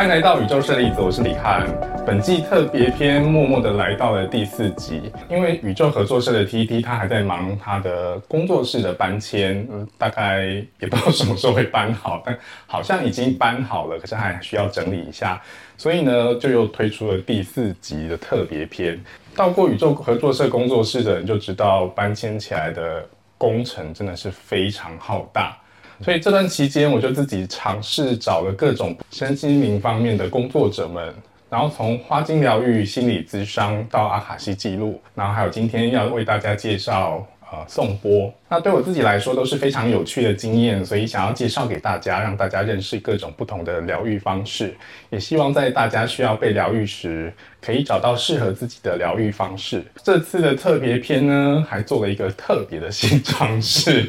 [0.00, 1.68] 欢迎来到宇宙舍利子，我是李翰。
[2.06, 9.68] 本季特别篇默默的来到了第四集，因为宇宙合作社的 T T 他还在忙他的工作室的搬迁，
[9.98, 10.46] 大概
[10.78, 12.34] 也不知道什么时候会搬好，但
[12.66, 15.38] 好像已经搬好了，可是还需要整理一下，
[15.76, 18.98] 所以呢，就又推出了第四集的特别篇。
[19.36, 25.54] 到过宇宙合作社工作室的人就知道，搬迁起来的工程真的是非常浩大。
[26.02, 31.14] 所以这段期间，我就自己尝试找了各种身心灵方面的工作者们，
[31.50, 37.26] 然后从花精疗愈、心理咨商到阿卡西记录，然后还有今天要为大家介绍。
[37.52, 44.72] 呃，送波，那对我自己来说都是非常有趣的经验，所以想要介绍给大家，让大家认识各种不同的疗愈方式，
[45.10, 49.84] 也希望在大家需要被疗愈时，可以找到适合自己的疗愈方式。
[50.04, 54.08] 这次的特别篇呢，还做了一个特别的新尝试，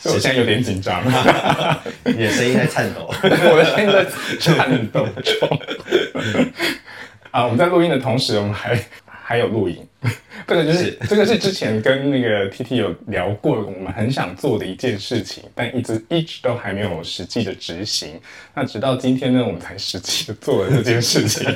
[0.00, 1.00] 所 以我现在有点紧张，
[2.04, 4.04] 你的声音在颤抖， 我的声音在
[4.40, 5.60] 颤抖中。
[7.30, 8.76] 啊，我们在录音的同时，我们还
[9.32, 9.78] 还有录影。
[10.46, 18.20] 这个就是这个是之前跟那个 T T 有聊过，我们很想做的一件事情，但一直一直都还没有实际的执行。
[18.52, 21.48] 那直到今天呢，我们才实际的做了这件事情，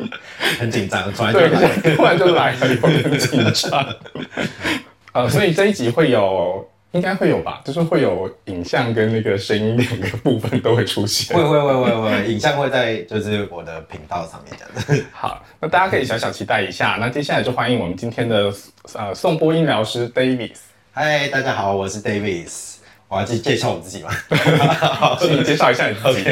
[0.60, 3.96] 很紧张，突然就来，突然就来了，有点紧张。
[5.14, 6.68] 呃，所以这一集会有。
[6.92, 11.36] 应该会有吧， 就是会有影像跟那个声音两个部分都会出现。
[11.36, 14.54] 会会会会会，影像会在就是我的频道上面
[14.86, 16.98] 这样 好，那大家可以小小期待一下。
[17.00, 18.52] 那接下来就欢迎我们今天的
[18.94, 20.58] 呃送播音疗师 Davis。
[20.92, 22.74] 嗨，大家好，我是 Davis。
[23.08, 24.10] 我要介介绍我自己吗？
[25.20, 26.30] 你介绍一下你自己。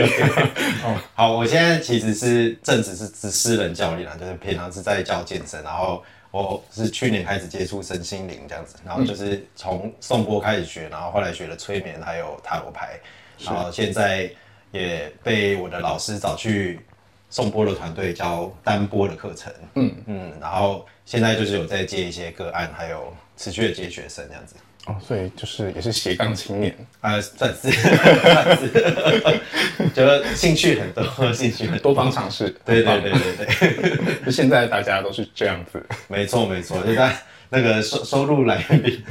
[0.83, 6.03] 哦，好，我现在其实是正职是是私人教练啊，就是平常是在教健身，然后。
[6.31, 13.01] 我是去年开始接触身心灵这样子，然后就是从颂钵开始学，然后后来学了催眠，还有塔罗牌，
[13.39, 14.31] 然后现在
[14.71, 16.81] 也被我的老师找去
[17.31, 19.95] 颂钵的团队教单波的课程，嗯。
[20.07, 24.55] 嗯，然后现在就是有在接一些个案，还有持续的接学生这样子。
[24.87, 28.71] 哦，所以就是也是斜杠青年啊， 算是算是，
[29.95, 37.15] 觉得兴趣很多， 兴趣很多方尝试，对对对对对， 就现在大家都是这样子，没错没错，就在
[37.51, 39.05] 那个收收入来源比，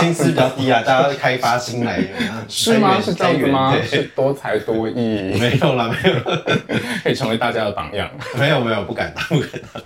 [0.00, 3.00] 薪资比较低啊，大家开发新来源啊，是吗？
[3.00, 3.76] 是这样子吗？
[3.82, 6.20] 是多才多艺，没有啦没有，
[7.04, 9.82] 可以成为大家的榜样，没有没有不敢当不敢当。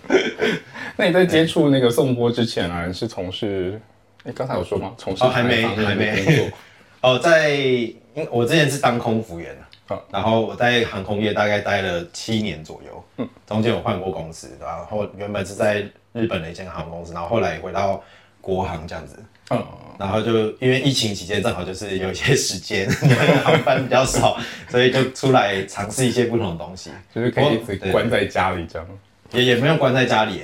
[0.96, 3.78] 那你在接触那个颂钵之前啊，是从事？
[4.24, 4.92] 你刚才有说吗？
[4.98, 6.24] 从事还没还没。
[6.24, 6.46] 工作。
[7.02, 9.54] 哦，在因我之前是当空服员
[9.86, 15.84] 的，然后我在航空业大概待了七年左右，嗯，中间有换过公司，然后原本是在
[16.14, 18.02] 日本的一间航空公司，然后后来回到
[18.40, 19.62] 国航这样子，嗯，
[19.98, 22.88] 然后就因为疫情期间正好就是有一些时间，
[23.44, 24.38] 航班比较少，
[24.70, 28.88] 所以就出来尝试一些不同的东西，就是可以一直关在家里这样，
[29.32, 30.40] 也也没有关在家里。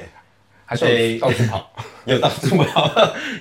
[0.66, 1.68] 还是到处跑，
[2.04, 2.90] 有到处跑。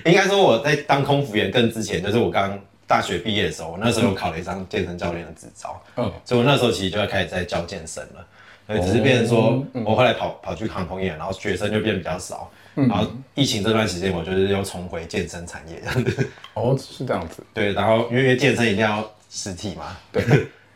[0.04, 5.82] 应该说我在当空服员更之前，就是我刚大学毕业的时候，我那时候考了一张健身教练的执照。
[5.96, 8.26] 嗯，所以我那时候其实就要开始在教健身了。
[8.66, 12.50] 所以只是变成说，我后来跑跑去航空业，然后学生就变比较少。
[12.74, 13.04] 然后
[13.34, 16.30] 疫情这段时间，我就是又重回健身产业这样子。
[16.54, 17.42] 哦，是这样子。
[17.52, 19.96] 对，然后因为健身一定要实体嘛。
[20.12, 20.22] 对。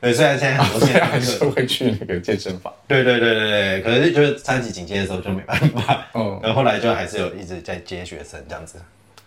[0.04, 2.70] 对，虽然现在很多现在还是会去那个健身房。
[2.87, 6.06] 对对对对对，可是就是三级警戒的时候就没办法。
[6.15, 8.78] 嗯， 然后后来就还是有一直在接学生这样子。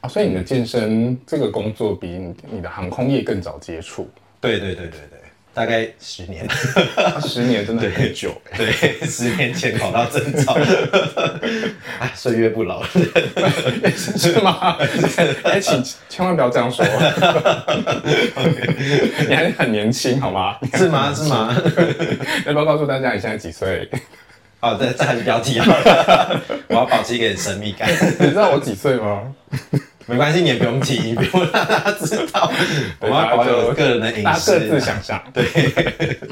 [0.02, 4.08] 啊，所以你的健身这个工作比你你的航空业更早接触。
[4.40, 5.17] 对对对对对。
[5.58, 6.48] 大概十年，
[7.20, 8.40] 十年真的很久。
[8.56, 8.72] 对，
[9.08, 10.56] 十年前考到证照，
[11.98, 14.78] 哎， 岁月不老，是吗？
[15.42, 16.86] 哎，请千万不要这样说，
[19.28, 20.58] 你还很年轻，好吗？
[20.76, 21.12] 是吗？
[21.12, 21.52] 是吗？
[22.46, 23.90] 要不要告诉大家你现在几岁？
[24.60, 25.66] 哦，这这还是标题啊！
[26.70, 27.90] 我要保持一点神秘感。
[28.20, 29.34] 你知道我几岁吗？
[30.08, 32.50] 没关系，你也不用提，不用让 大家知道。
[33.02, 35.22] 我们要保有个人的隐私，大家各自想象。
[35.34, 35.46] 对。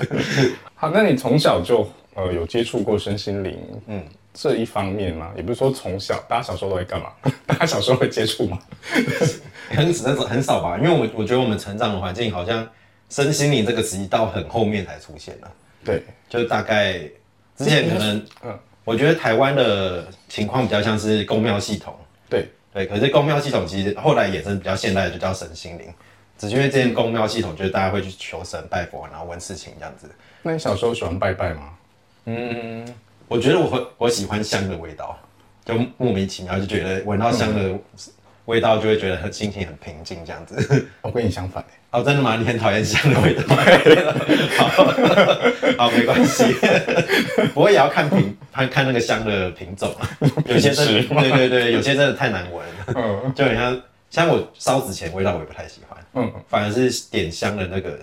[0.74, 5.32] 好，那你从小就呃有接触过身心灵，嗯，这一方面吗？
[5.36, 7.10] 也不是说从小，大家小时候都会干嘛？
[7.46, 8.58] 大家小时候会接触吗？
[9.70, 12.66] 很很很少吧，因为我我觉得我们成长的环境好像
[13.10, 15.52] 身心灵这个词到很后面才出现了。
[15.84, 16.94] 对，就大概
[17.58, 21.94] 之前可能，嗯，我觉得台湾的情况比较像是公庙系统。
[22.30, 22.48] 对。
[22.76, 25.86] 对，可是公庙系统其实后来衍生比较现代的，就叫神心灵。
[26.38, 30.12] 只是因为这些公庙系统，就是大家会去求神拜佛，然后问事情这样子。
[30.42, 31.70] 那你小时候喜欢拜拜吗？
[32.26, 32.86] 嗯，
[33.30, 35.18] 我觉得我会，我喜欢香的味道，
[35.64, 37.80] 就莫名其妙就觉得闻到香的
[38.46, 40.86] 味道，就会觉得很心情很平静这样子。
[41.02, 42.36] 我跟你相反欸哦，真的吗？
[42.38, 43.44] 你很讨厌香的味道？
[44.58, 44.68] 好，
[45.78, 46.44] 好，没关系。
[47.54, 50.10] 不过也要看品，看看那个香的品种啊。
[50.46, 52.94] 有些真的，品质吗对对对，有些真的太难闻了，
[53.24, 57.98] 嗯就很像像我烧纸钱味道我也不太喜欢，嗯，反而是点香的那个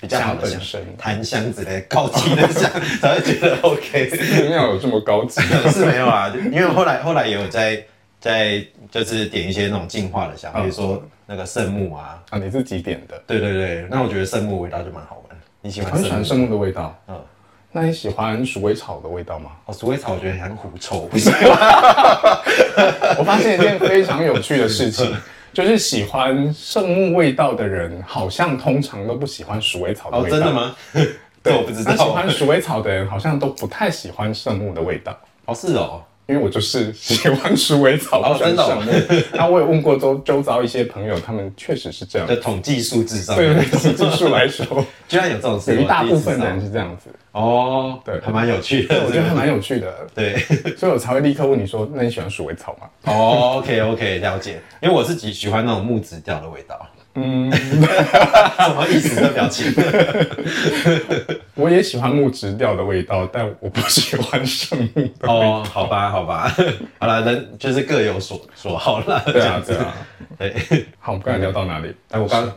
[0.00, 2.70] 比较好的香檀香之类高级的香
[3.00, 4.08] 才会觉得 OK。
[4.08, 5.40] 寺庙有这么高级？
[5.70, 7.84] 是没有啊，因为后来后来也有在
[8.20, 15.36] 在就是点一些那种净化的香，比如说那个圣木啊，啊，你自己点的，对对对，那我觉得圣木味道就蛮好闻。
[15.60, 15.94] 你喜我欢？
[15.94, 16.94] 很喜欢圣木的味道。
[17.08, 17.20] 嗯，
[17.72, 19.50] 那你喜欢鼠尾草的味道吗？
[19.66, 21.32] 哦，鼠尾草我觉得很狐臭，不行。
[23.18, 25.16] 我发现一件非常有趣的事情，
[25.52, 30.36] 就是喜欢圣木味道的人，好像通常都不喜欢鼠尾草的哦，味道。
[30.38, 30.52] 真的？
[30.52, 30.76] 吗？
[31.42, 32.12] 对 我不知那喜道。
[32.12, 35.16] 欢鼠尾草的人，好像都不太喜欢圣木的味道。
[35.46, 36.02] 哦，是哦。
[36.26, 39.24] 因为我就是喜欢鼠尾草，哦真的。
[39.34, 42.34] 那我也问过周周遭一些朋友，他们确实是这样在。
[42.36, 44.64] 统计数字上对面，对，从技术来说，
[45.06, 47.10] 居然有这种事，有一大部分人是这样子。
[47.32, 49.04] 哦，对还蛮有趣的。
[49.04, 50.38] 我觉得还蛮有趣的， 对。
[50.76, 54.60] 所以我才会立刻问你说：“那你喜欢鼠尾草吗哦，OK OK，了解。
[54.80, 59.20] 因为我自己喜欢那种木质调的味道。？”嗯，什么意思？
[59.20, 59.72] 这表情？
[61.54, 65.32] 我也喜欢木质调的味道，但我不喜欢圣木的味道。
[65.32, 66.52] 哦，好吧，好吧，
[66.98, 69.22] 好了，人就是各有所所好啦。
[69.26, 69.94] 对啊，对啊。
[70.36, 70.86] 对。
[70.98, 71.94] 好，我们刚才聊到哪里？
[72.10, 72.52] 哎，我刚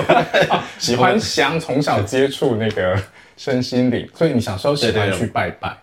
[0.78, 2.98] 喜欢香，从小接触那个
[3.36, 5.74] 身心灵，所以你小时候喜欢去拜拜。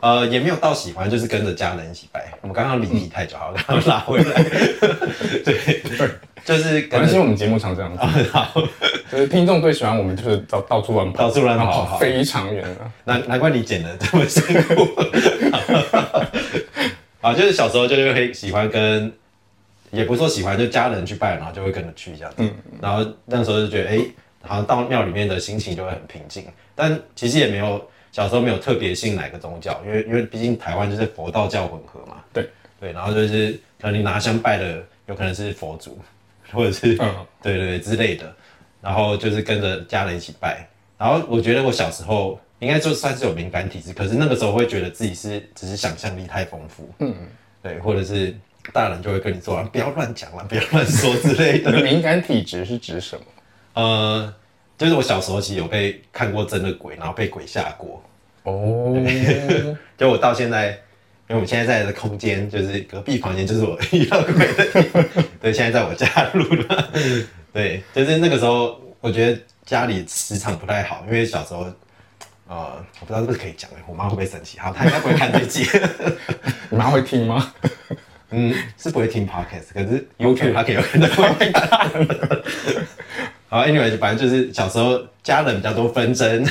[0.00, 2.32] 呃也没有到喜欢，就是跟着家人一起拜。
[2.40, 4.42] 我们刚刚离题太久，好，刚刚拉回来。
[5.44, 5.80] 对，
[6.44, 8.02] 就是跟着没关系，我们节目常这样子，
[8.32, 8.50] 好，
[9.10, 12.92] 就是听众最喜欢我们就是到到处乱跑，到处乱跑非常远啊。
[13.04, 14.88] 难难怪你剪的这么辛苦。
[17.20, 19.12] 啊，就是小时候就是会喜欢跟，
[19.90, 22.36] 也不是说喜欢，就家人去拜，然后就会跟着去这样子。
[22.38, 22.50] 嗯
[22.80, 23.98] 然后那时候就觉得，哎、
[24.40, 26.46] 好像到庙里面的心情就会很平静。
[26.74, 32.16] 但其实也没有小时候没有特别信哪个宗教，因为因为毕竟台湾就是佛道教混合嘛。
[32.32, 32.48] 对
[32.80, 35.98] 对，然后就是可能你拿香拜的有可能是佛祖，
[36.52, 38.34] 或者是、嗯对对对之类的，
[38.80, 40.66] 然后就是跟着家人一起拜。
[40.98, 47.14] 然后我觉得我小时候应该就算是有敏感体质，可是那个时候会觉得自己是只是想象力太丰富，嗯，
[47.62, 48.34] 对，或者是
[48.72, 51.72] 大人就会跟你说、啊、不要乱讲了，不要乱说之类的。
[51.82, 53.24] 敏感体质是指什么？
[53.72, 54.34] 呃，
[54.80, 58.02] 就是我小时候其实有被看过真的鬼，然后被鬼吓过。
[58.44, 58.96] 哦，
[59.98, 60.74] 就我到现在，因
[61.28, 65.04] 为我们现在在的空间就是隔壁房间，就是我 遇到鬼的地方。
[65.38, 66.90] 对，现在在我家录了。
[67.52, 71.66] 对，就是那个时候，我觉得家里磁场不太好，因为小时候，
[72.48, 74.58] 呃，我不知道是不是可以讲哎，我妈会不会生气？
[74.58, 75.66] 好，她应该不会看这集。
[76.70, 77.52] 你妈会听吗？
[78.30, 80.82] 嗯，是不会听 podcast，可是 YouTube 她可以有。
[83.50, 86.46] 好，anyway，反正就是小时候家人比较多纷争，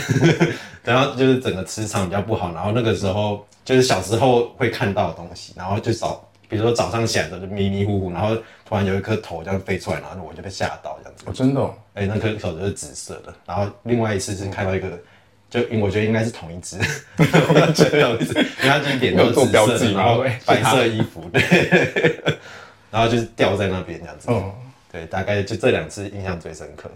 [0.83, 8.35] 然后就是整个磁场比较不好，然后那个时候就是小时候会看到的东西，然后就早，比如说早上起来的时候就迷迷糊糊，然后
[8.67, 11.23] 突然有一颗头这样飞出来，然后我就被吓到这样子。
[11.25, 14.89] 哦，真的哦，哎、那颗头就是紫色的，然后另外一次是看到一个，
[15.49, 16.77] 就因为我觉得应该是同一只，
[17.15, 19.45] 同一只，因为它就是脸都是紫
[19.77, 21.41] 色然后白色衣服，对，
[22.91, 24.51] 然后就是掉在那边这样子，嗯。
[24.91, 26.89] 对，大概就这两次印象最深刻。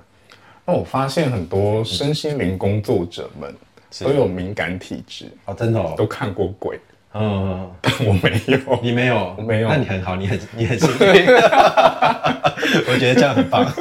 [0.66, 3.54] 那我发现很多身心灵工作者们
[4.00, 6.80] 都有敏感体质，哦，真的哦，都看过鬼，
[7.14, 8.60] 嗯， 但我没有。
[8.82, 11.28] 你没有，我没有那你很好，你很你很幸运，
[12.88, 13.72] 我觉得这样很棒。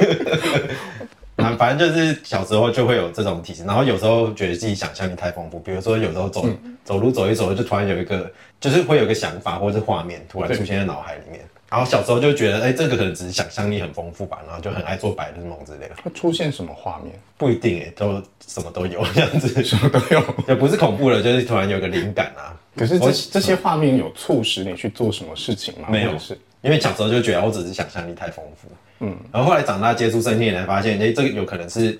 [1.35, 6.45] 反反正就是小时候就会有这种体质，然后有时候觉得自己想象力太丰富，比如说有时候走、
[6.85, 11.41] 走路走一走，就突然有一个，就是会有一个想法或者是画面突然出现在脑海里面。
[11.73, 17.19] 然后小时候就觉得，哎、这个可能只是想象力很丰富吧，然后就很爱做白日梦之类的，会出现什么画面？
[17.35, 20.23] 不一定哎、都什么都有这样子，什么都有。
[20.47, 25.87] 也不是恐怖的，就是突然有个灵感啊，可是这这些画面有促使你去做什么事情吗？
[25.89, 28.67] 没有是因为小时候就觉得我只是想象力太丰富，
[28.99, 31.99] 嗯，然后后来长大接触身心灵，才发现，哎、这个有可能是，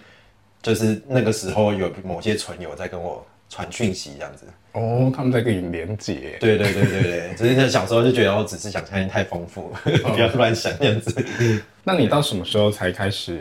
[0.61, 6.37] 就是那个时候有某些存友在跟我传讯息这样子，哦，他们在跟你连接。
[6.39, 9.79] 对对对对对， 只是那小时候就觉得我只是想象力太丰富了，
[10.13, 11.25] 不要乱想这样子。
[11.83, 13.39] 那你到什么时候才开始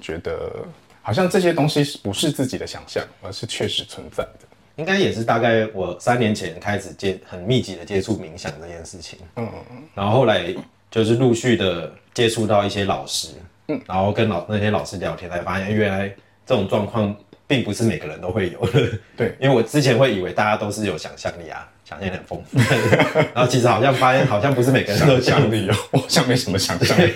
[0.00, 0.50] 觉得
[1.02, 4.40] 好像这些东西不是自己的想象，而是确实存在的？
[4.76, 9.48] 应该也是大概我三年前开始接很密集的接触冥想这件事情，嗯，
[9.92, 10.54] 然后后来
[10.88, 13.30] 就是陆续的接触到一些老师，
[13.66, 16.08] 嗯，然后跟老那些老师聊天，才发现原来
[16.46, 17.16] 这种状况
[17.48, 18.88] 并不是每个人都会有的。
[19.16, 22.58] 对，因为我之前会以为大家都是有想象力啊，想象力很丰富，
[23.34, 27.10] 然后其实好像发现好像不是每个人都想力哦，我 好像没什么想象力。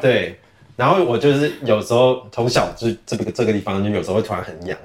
[0.00, 0.36] 对，
[0.74, 4.78] 然后我就是有时候从小就这个这个地方就有时候会突然很痒，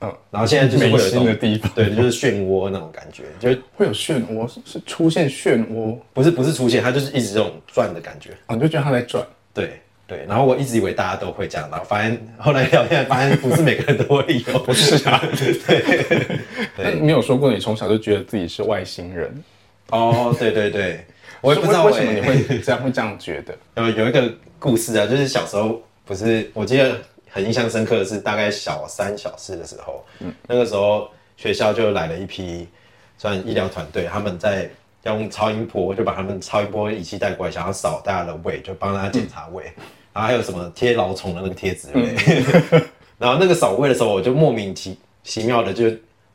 [0.00, 1.72] 嗯，然后现在就是会有美一种心的地方。
[1.74, 9.26] 对，就是漩涡那种感觉，就会有漩涡，是是出现漩涡，不是不是出现，它就是一直这种转的感觉，哦，你就觉得它在转。
[9.54, 10.24] 对对。
[10.26, 15.22] 然后我一直以为大家都会这样，然后发现后来聊天发现不是每个人都会有，不是啊，
[16.76, 19.44] 那你有说过你从小就觉得自己是外星人？
[19.90, 21.04] 哦，对对对，
[21.40, 23.54] 我也不知道为什么欸你会 这样会这样觉得？
[23.76, 26.98] 有有一个故事啊，就是小时候不是，我记得
[27.30, 30.04] 很印象深刻的是，大概小三、小四的时候，
[30.46, 32.68] 那个时候学校就来了一批
[33.16, 34.68] 算医疗团队，他们在
[35.04, 39.72] 用超音波就把他们超音波仪器带过来，想要扫大家的胃，就帮大家检查胃，然
[40.20, 41.88] 后还有什么贴老虫的那个贴纸？
[43.18, 45.90] 然后那个扫胃的时候，我就莫名其其妙的就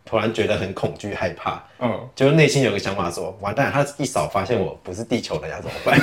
[0.05, 5.97] 突然觉得很恐惧、害怕，嗯，就是内心有个想法说，完蛋，他一扫发现我不是地球人，要怎么办？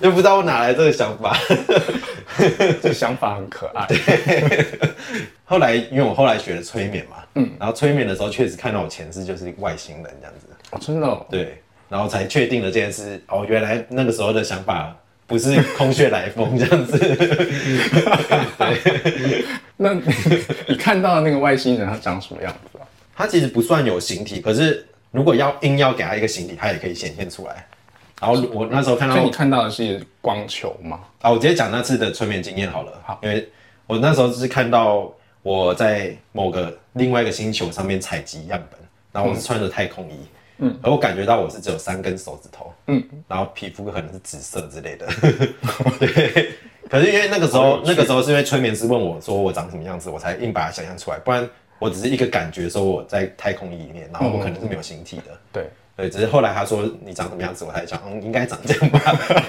[0.00, 1.36] 就不知道我哪来这个想法。
[2.80, 3.88] 这想法很可爱。
[5.44, 13.20] 后来因为我后来学了催眠嘛，嗯，然后催眠的时候确实看到我前世就是外星人这样子，哦，真的哦，对，然后才确定了这件事。
[13.26, 14.94] 哦，原来那个时候的想法
[15.28, 16.98] 不是空穴来风这样子。
[19.76, 20.02] 那你
[20.66, 22.82] 你看到的那个外星人他长什么样子啊？
[23.14, 27.64] 他其实不算有形体，可是如果要硬要给他一个形体，他也可以显现出来。
[28.20, 30.98] 然后我那时候看到所以你看到的是光球吗？
[31.20, 32.92] 啊，我直接讲那次的催眠经验好了。
[33.04, 33.48] 好，因为
[33.86, 35.08] 我那时候是看到
[35.42, 38.80] 我在某个另外一个星球上面采集样本，
[39.12, 40.26] 然后我是穿着太空衣，嗯，
[40.82, 45.06] 而我感觉到我是只有三根手指头，嗯，然后皮肤可能是紫色之类的，
[45.98, 46.50] 对。
[46.90, 51.46] 可是因为那个时候，那个时候是因为催眠师问我说我长什么样子，我才硬把它想象出来，不然
[51.78, 59.00] 我只是一个感觉说我在太空衣里面，然后我可能是没有形体的，对，对，只是后来他说你长什么样子，我才想，嗯，应该长这样吧，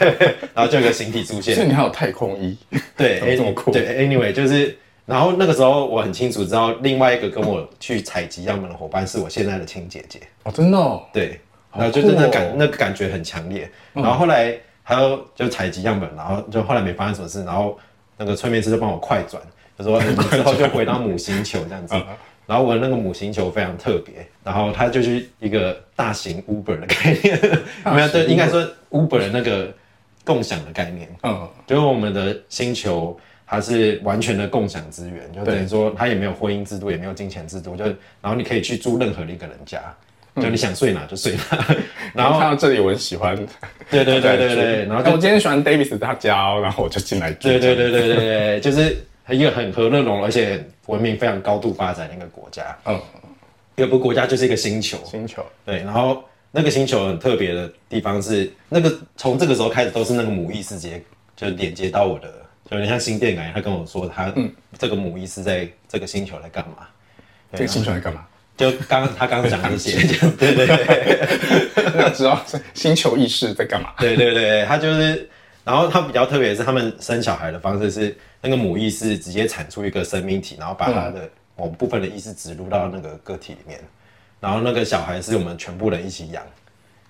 [0.54, 1.56] 然后就有个形体出现。
[1.56, 2.58] 所以，你还有太空衣，
[2.98, 3.72] 对， 怎么这么酷？
[3.72, 4.78] 对，anyway，就是，
[5.10, 11.40] 然后那个时候我很清楚知道，另外一个跟我去采集样本的伙伴是我现在的亲姐姐，哦，真的哦，对，
[11.74, 17.78] 然后就真的感、那个感觉很强烈，然后后来还有就采集样本，然后就后来没发生什么事，然后
[18.18, 19.42] 那个催眠师就帮我快转，
[19.78, 21.96] 就说 你之后就回到母星球这样子。
[22.46, 27.40] 然后我的那个母星球非常特别，然后它就是一个大型 Uber 的概念，
[27.96, 29.72] 没有对，应该说 Uber 的那个
[30.26, 31.08] 共享的概念。
[31.22, 33.16] 嗯，就是我们的星球，
[33.50, 37.84] 它是完全的共享资源，就等于说它也没有婚姻制度，也没有金钱制度，就
[38.22, 39.82] 然后你可以去住任何的一个人家，
[40.36, 41.76] 就你想睡哪就睡哪。
[42.14, 43.36] 然后看到这里我很喜欢，
[43.90, 47.48] 对对对对对， 然后我今天喜欢 Davis 他家哦，然后我就进来住。
[47.48, 48.96] 对对对对对 对，就是
[49.30, 52.78] 一个很和乐融融，而且文明非常高度发展的一个国家。
[52.86, 53.02] 嗯，
[53.78, 61.02] 一个不国家就是一个星球，星球，对，然后那个星球很特别的地方是，那个从这个时候开始都是那个母意识节，
[61.36, 62.34] 就连接到我的，就
[62.70, 63.54] 有点像心电感应。
[63.54, 64.34] 他跟我说他，
[64.78, 66.88] 这个母意识在这个星球在干嘛？
[67.54, 68.26] 这个星球在干嘛？
[68.56, 69.98] 就刚刚他刚刚讲的这些，
[70.38, 73.94] 对对对那知道星球意识在干嘛？
[73.98, 75.30] 对对对，他就是，
[75.64, 83.80] 然后他比较特别的是，他们生小孩的方式是那个母意识直接产出一个生命体，然后把他的某部分的意识植入到那个个体里面，
[84.42, 86.44] 然后那个小孩是我们全部人一起养。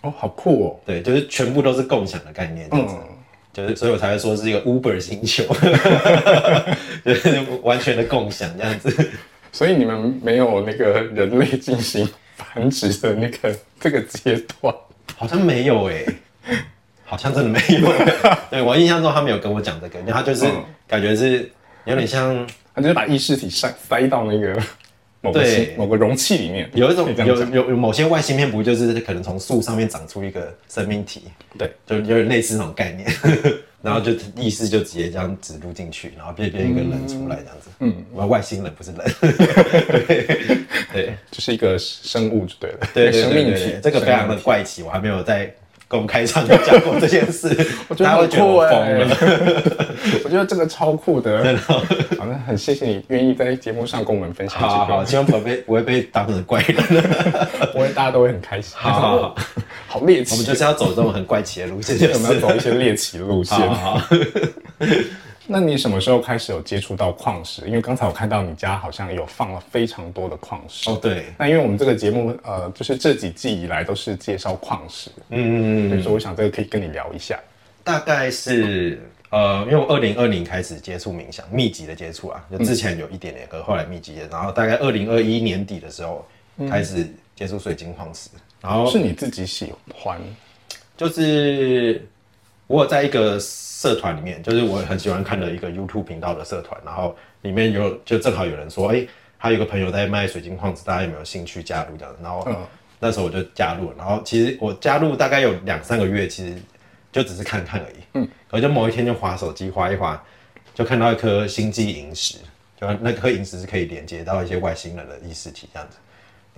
[0.02, 0.80] 哦，好酷哦！
[0.86, 2.96] 对，就是全部都是共享的概念，这样子，
[3.64, 5.44] 就是所以我才会说是一个 Uber 星球，
[7.06, 9.12] 就是完全的共享这样子。
[9.52, 14.74] 所以你们没有那个人类进行繁殖的那个这个阶段，
[15.16, 16.06] 好像没有哎、
[17.04, 18.38] 好像真的没有、欸。
[18.52, 21.52] 对我印象中他没有跟我讲这个，因为他就是嗯感觉是
[21.86, 24.62] 有点像他就是把意识体塞塞到那个
[25.22, 25.76] 某个对。
[25.78, 31.24] 某个容器里面，有一种有有有某些外星片不就是可能从树上面长出一个生命体，
[31.58, 33.10] 对，就有点类似那种概念，
[33.82, 37.70] 然后就意思就直接这样植入进去，然后变变一个人出来这样子。
[37.80, 39.00] 嗯，我外星人不是人。
[40.08, 40.58] 对。
[40.92, 41.14] 对。
[41.32, 45.54] 就是一个生物就对了，对对生命体这个非常的怪奇，我还没有在
[45.90, 47.48] 公开场就讲过这件事，
[47.90, 49.00] 我觉得很大家会觉得酷哎、
[50.24, 51.84] 我觉得这个超酷的，好，
[52.20, 56.76] 那很谢谢你愿意在节目上跟我们分享好好好，这希望不会被不会被当成怪人。
[56.88, 57.04] 个，
[57.74, 58.78] 我会大家都会很开心。
[58.78, 59.36] 好好好，
[59.88, 62.40] 好猎奇，我们就是要走这种很怪奇的路线，就我们要。
[62.40, 63.58] 走一些猎奇的路线。
[63.58, 64.08] 好好好，
[65.52, 67.66] 那你什么时候开始有接触到矿石？
[67.66, 70.88] 因为刚才我看到你家好像有放了非常多的矿石。
[70.92, 77.40] 哦对，那因为我们这个节目，呃，就是这几季以来都是介绍矿石，嗯，所以说我想这个可以跟你聊一下。
[77.84, 79.02] 大概是
[79.32, 86.24] 呃，因为我二零二零开始接触冥想，密集的接触啊，就之前有一点点，可后来密集的，然后大概二零二一年底的时候
[86.70, 88.30] 开始接触水晶矿石，
[88.62, 90.20] 然后是你自己喜欢，
[90.96, 92.08] 就是
[92.70, 99.06] 我有在一个社团里面，就是我很喜欢看的一个 YouTube 频道的社团，然后里面有就正好有人说，哎、
[99.38, 102.20] 他有个朋友在卖水晶矿石，大家有没有兴趣加入这样子？
[102.24, 102.56] 然后、嗯。
[103.02, 106.54] 那时候我就加入了，然后其实我加入大概有两三个月，其实
[107.14, 110.22] 就只是看看而已，嗯，可就某一天就划手机划一划，
[110.76, 112.40] 就看到一颗星际萤石，
[112.78, 115.96] 就那颗萤石是可以连接到一些外星人的意识体这样子，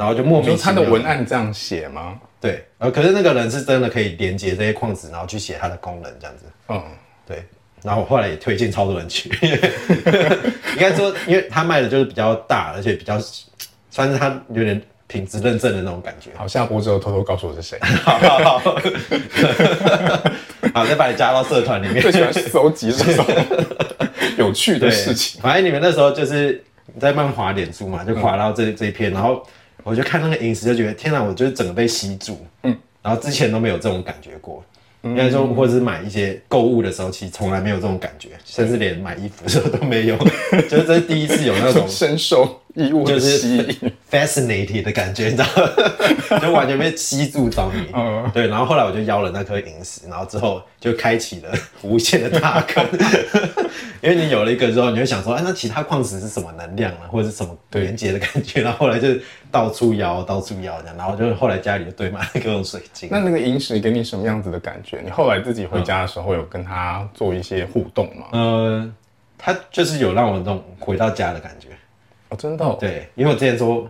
[0.01, 2.19] 然后就莫名其妙的文案这样写吗？
[2.39, 6.45] 对，呃，可是那个人是真的可以连接这些矿子，然后去写它的功能这样子。
[6.69, 6.83] 嗯，
[7.27, 7.43] 对，
[7.83, 9.29] 然后我后来也推荐超多人去，
[10.73, 13.19] 应该说，因为他卖的就是比较大，而且比较
[13.91, 16.31] 算是他有点品质认证的那种感觉。
[16.35, 17.77] 好，下播之后偷偷告诉我是谁。
[18.03, 18.59] 好好好，
[20.73, 22.11] 好，再把你加到社团里面最。
[22.11, 23.23] 喜欢搜集这种
[24.39, 25.39] 有趣的事情。
[25.43, 26.63] 反正你们那时候就是
[26.99, 29.45] 在慢慢滑脸书嘛，就滑到这、这一篇，然后
[29.83, 34.63] 我就看那个饮食，就觉得天哪，我就是整个被吸住，嗯，然后之前都没有这种感觉过。
[35.03, 40.15] 应该说，或者是买一些购物的时候，其实从来没有这种感觉，甚至连买衣服的时候都没有，
[40.69, 45.45] 就是这是第一次有那种 深受义务就是吸，fascinated 的感觉，你知道
[46.31, 46.39] 吗？
[46.39, 47.87] 就完全被吸住着迷。
[47.93, 51.51] 嗯对，然后后来我就邀了那颗萤石，然后之后就开启了
[51.81, 52.85] 无限的大坑。
[54.01, 58.61] 因为你有了一个之后，你会想说，哎，那其他矿石是什么能量呢，或者是什么连接的感觉？
[58.61, 59.09] 然后后来就
[59.51, 63.09] 到处邀，到处邀这样，然后就后来家里就堆满了各种水晶。
[63.11, 65.01] 那那个萤石给你什么样子的感觉？
[65.03, 68.27] 你后来自己回家的时候有跟他做一些互动吗？
[68.31, 68.93] 呃，
[69.37, 71.67] 他就是有让我那种回到家的感觉。
[72.31, 73.83] 哦，真的、哦，对，因为我之前说，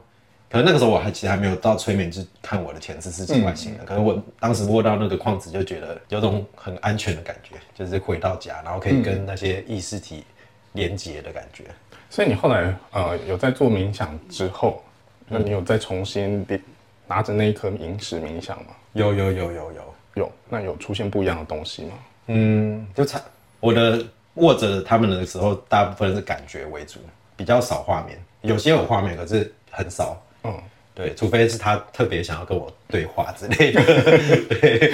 [0.49, 3.85] 可能那个时候我还其实还没有到催眠，就是看我的前世是境外星人。
[3.85, 10.25] 可能我当时握到那个矿子，就觉得有种很安全的感觉，就是回到家，然后可以跟那些意识体
[10.73, 11.65] 连接的感觉。
[12.09, 14.83] 所以你后来呃有在做冥想之后，
[15.27, 16.59] 那你有再重新地
[17.07, 18.73] 拿着那一颗萤石冥想吗？
[18.93, 21.93] 有有有有有，有，那有出现不一样的东西吗？
[22.27, 23.21] 嗯，就差
[23.59, 26.99] 我的握着他们的时候，大部分是感觉为主，
[27.37, 30.21] 比较少画面，有些有画面，可是很少。
[30.43, 30.59] 嗯，
[30.95, 33.83] 对，除非是他特别想要跟我对话之类的，
[34.59, 34.93] 对，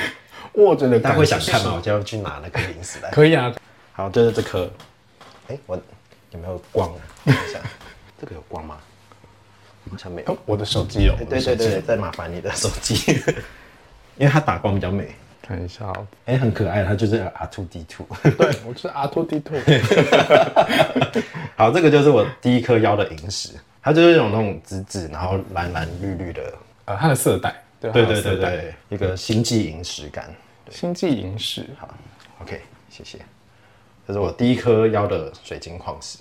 [0.54, 1.40] 握着的他会想？
[1.40, 3.10] 看吗，我就要去拿那个零食来。
[3.12, 3.54] 可以啊，
[3.94, 4.70] 好，就是这颗。
[5.48, 5.76] 哎、我
[6.32, 7.00] 有没有光啊？
[7.26, 7.60] 看一下，
[8.20, 8.78] 这个有光吗？
[9.90, 10.34] 好像没有。
[10.34, 13.14] 哦我的手机哦，哎我的手机对对对，再麻烦你的手机，
[14.18, 15.16] 因为它打光比较美。
[15.48, 16.08] 看一下哦。
[16.26, 18.06] 哎、很可爱，它就是 R two D two。
[18.24, 19.58] 对，我是 R two D two。
[21.56, 26.54] 好，这个就是我第一颗腰的萤石，它就是有那种紫紫，然后蓝蓝绿绿的，
[26.86, 30.30] 呃，它的色带，对对对对对，一个星际萤石感。
[30.70, 31.88] 星际萤石，好
[32.42, 33.20] ，OK，谢谢。
[34.06, 36.20] 这是我第一颗腰的水晶矿石，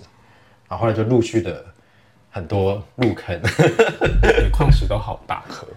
[0.69, 1.65] 然后后来就陆续的
[2.31, 3.37] 很多入坑，
[4.21, 5.67] 对矿石都好大颗，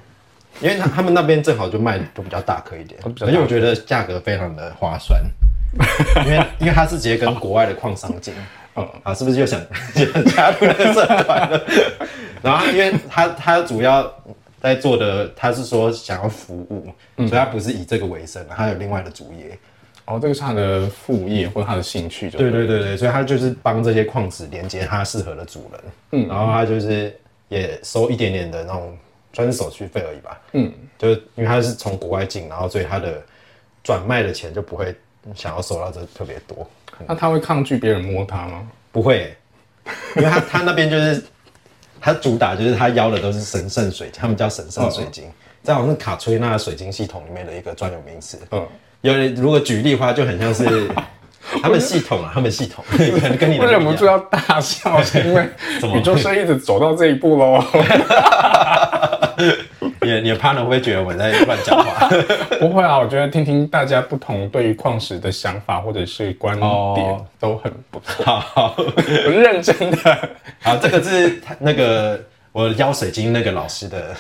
[0.61, 5.21] 因为他他们那边正好就卖都比较大颗一点，而且我觉得价格非常的划算，
[6.27, 8.35] 因为因为它是直接跟国外的矿商进，
[8.77, 9.61] 嗯，啊，是不是又想
[10.37, 11.51] 加入那个社团？
[11.51, 11.61] 了？
[12.43, 14.13] 然后因为他他主要
[14.61, 19.59] 在做的，他是说想要服务，所以他不是以这个为生，他有另外的主业。
[20.07, 25.81] 哦，这个是他的副业或者他的兴趣就对对对对，所以他就是帮这些矿石连接他适合的主人，
[26.13, 27.17] 嗯，然后他就是
[27.49, 28.99] 也收一点点的那种，
[29.33, 33.23] 算是手续费而已吧，嗯，就是因为他是从国外进，然后所以他的
[33.83, 34.95] 转卖的钱就不会
[35.35, 36.69] 想要收到这特别多，
[37.07, 38.67] 那他会抗拒别人摸他吗？
[38.93, 39.35] 不会。
[39.85, 41.23] 欸、因为他他那边就是
[42.01, 45.25] 他主打就是他邀的都是神圣水晶，他们叫神圣水晶，
[45.65, 48.67] 这好像是卡崔娜水晶系统里面的一个专有名词，嗯，
[49.01, 50.89] 有人如果举例的话，就很像是
[51.63, 52.85] 他们系统啊，他们系统。
[52.93, 55.49] 可能跟你我忍不住要大笑，是因为
[55.97, 57.65] 宇宙生一直走到这一步喽。
[60.03, 62.09] 你的你的 partner 会觉得我在乱讲话？
[62.59, 67.25] 不会啊，我觉得听听大家不同对于矿石的想法或者是观点哦。
[67.39, 68.75] 都很不错，好好。
[68.79, 70.29] 我认真的。
[70.61, 72.21] 好，这个是那个
[72.53, 74.15] 我邀水晶那个老师的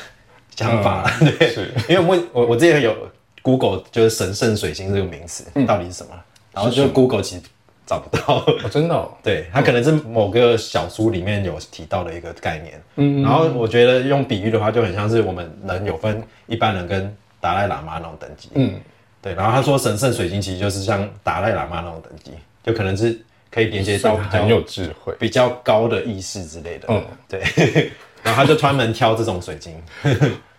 [0.56, 1.70] 想法， 对，是。
[1.88, 2.94] 因为我我我之前有
[3.42, 6.10] Google 就是神圣水晶这个名词、到底是什么，
[6.52, 7.42] 然后就 Google 其实
[7.90, 8.36] 找不到。
[8.36, 12.80] 哦，真的、哦， 对，它可能是某个小书里面有提到的一个概念。
[12.94, 18.48] 嗯，然后我觉得用比喻的话，就很像是我们人有分一般人跟达赖喇嘛那种等级。
[18.54, 18.80] 嗯，
[19.20, 19.34] 对。
[19.34, 22.30] 然后他说神圣水晶其实就是像达赖喇嘛那种等级，
[22.62, 25.12] 就可能是可以连接到比较很有智慧。
[25.18, 26.86] 比较高的意识之类的。
[26.88, 27.40] 嗯，对。
[28.22, 29.74] 然后他就专门挑这种水晶。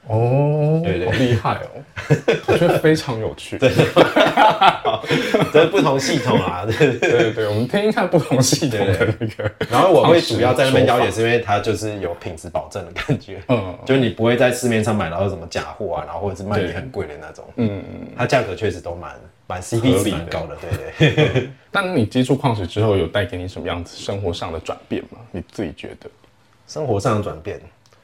[0.07, 1.69] 哦，对对好厉害哦，
[2.47, 3.57] 我觉得非常有趣。
[3.57, 3.69] 对
[5.53, 6.65] 这是不同系统啊。
[6.67, 9.51] 对对对对，我们听一看不同系统的那个。
[9.69, 19.15] 然后我会主要在那边方式邀，也是因为它就是有品质保证的感觉，嗯就是你不会在市面上买到什么假货啊，然后或者是卖你很贵的那种，嗯嗯，它价格确实都蛮
[19.47, 20.57] 蛮 CP 值蛮高的，
[20.99, 21.49] 对对。
[21.71, 25.19] 但你接触矿石之后，有带给你什么样子生活上的转变吗？
[25.31, 26.09] 你自己觉得，
[26.67, 27.59] 生活上的转变，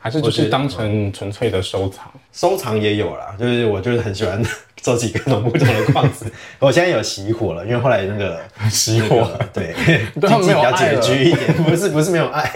[0.08, 2.10] 还是就是当成纯粹的收藏？
[2.32, 4.42] 收藏也有啦，就是我就是很喜欢
[4.82, 6.24] 收集各种不同的矿石。
[6.60, 8.40] 我现在有熄火了，因为后来那个
[8.72, 9.74] 熄火那个对，
[10.30, 12.50] 经济比较拮据一点，不是不是没有爱，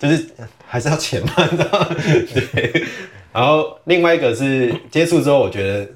[0.00, 0.28] 就是
[0.66, 1.88] 还是要钱嘛，你知道吗？
[2.52, 2.84] 对。
[3.32, 5.88] 然后另外一个是接触之后，我觉得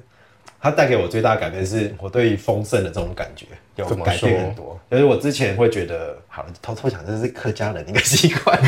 [0.61, 3.45] 它带给我最大的改变是我对于丰盛的这种感觉
[3.75, 4.79] 有改变很多。
[4.89, 8.59] 就是我之前会觉得，好了，偷偷讲，这是客家人的一个习惯，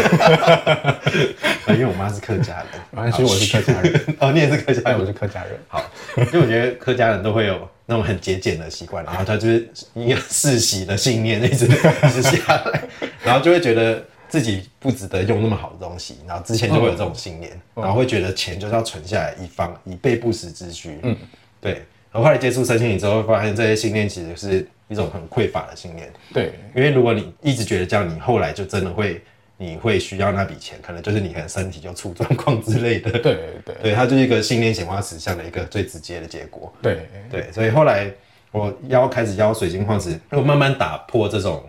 [1.70, 5.52] 因为我妈是客家人，啊，其实我是客家人， 哦，你也是客家哎，人我，是客家人。
[5.68, 5.84] 好，
[6.16, 12.82] 因为我觉得客家人都会有那种很节俭的习惯，然后他就是一个世袭的信念一直 一直下来，
[13.24, 21.00] 然后就会觉得自己不值得用那么好的东西，然后之前就会有这种信念，然后会觉得钱就是要存下来以防以备不时之需。
[21.04, 21.18] 嗯，
[21.60, 21.84] 对。
[22.14, 29.22] 然后后来接触身心灵之后，会发现这些信念其实是一种很匮乏的信念，对，因为如果你一直觉得这样，你后来就真的会。
[29.56, 33.12] 你会需要那笔钱，可能就是你可能身体就出状况之类的。
[33.12, 33.22] 对
[33.64, 36.74] 对 对，它就是一个信念显化实相的一个最直接的结果。
[36.82, 38.12] 对，对，所以后来
[38.52, 41.64] 我邀开始邀水晶矿石，我慢慢打破这种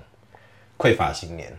[0.79, 1.53] 匮乏信念，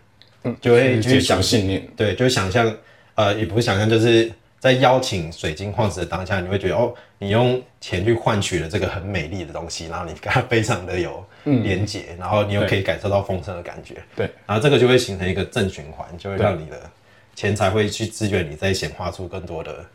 [0.43, 1.88] 嗯，就会去解想除信念。
[1.95, 2.76] 对，就想象，
[3.13, 16.89] 呃，也不是想象，就是在邀请水晶矿石的当下，你会觉得哦，你用钱去换取了这个很美丽的东西，然后你跟它非常的有连结，然后你又可以感受到丰盛的感觉，对，然后这个就会形成一个正循环，就会让你的
[17.36, 19.86] 钱财会去支援你，再显化出更多的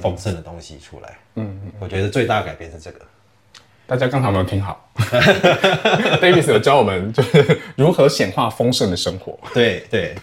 [0.00, 1.16] 丰盛的东西出来。
[1.36, 3.00] 嗯，我觉得最大的改变是这个。
[3.86, 4.82] 大家刚才有没有听好？
[6.20, 9.38] Davis 有教我们就是如何显化丰盛的生活。
[9.54, 10.14] 对对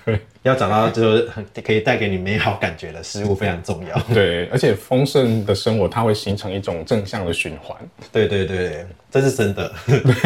[0.41, 1.31] 要找到就是
[1.63, 3.97] 可以带给你美好感觉的事物非常重要。
[4.13, 7.77] 对，而且丰盛的生活它会形成一种正向的循环。
[8.11, 9.71] 对对对对，这是真的，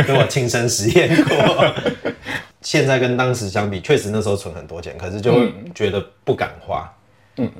[0.07, 1.73] 跟我亲身实验过。
[2.61, 6.81] 现在跟当时相比，确实那时候存很多钱，可是就会觉得不敢花。
[6.81, 6.96] 嗯，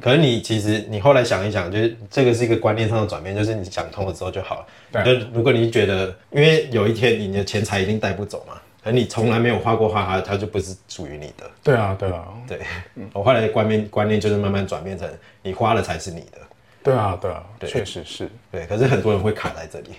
[0.01, 4.65] 可是你其实你后来想一想，就是这个是一个观念上的转变，就是你想通了之后就好了。
[4.91, 11.49] 对就如果你觉得，因为有一天你的钱财一定带不走嘛，可你从来没有花过花，它它就不是属于你的。
[11.63, 12.59] 对啊，对啊，对，
[13.13, 15.07] 我后来的观念观念就是慢慢转变成，
[15.43, 16.37] 你花了才是你的。
[16.83, 18.29] 对啊，对啊，确实是。
[18.49, 19.89] 对，可是很多人会卡在这里。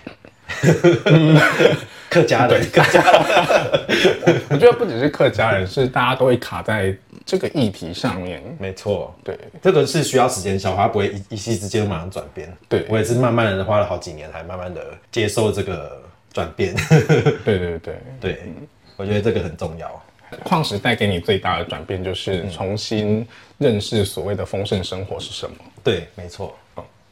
[2.09, 8.41] 客家人，客家人， 我觉得不只是客家人，是大家都会卡在这个议题上面。
[8.59, 12.51] 没错，对，这个是需要时间消化，不会一一夕之间马上转变。
[12.67, 16.01] 对我也是慢慢的花了好几年，才慢慢的接受这个
[16.33, 16.73] 转变。
[17.45, 18.39] 对对对，对，
[18.97, 20.03] 我觉得这个很重要。
[20.43, 23.27] 矿石带给你最大的转变就是重新
[23.59, 25.55] 认识所谓的丰盛生活是什么。
[25.83, 26.57] 对，没错。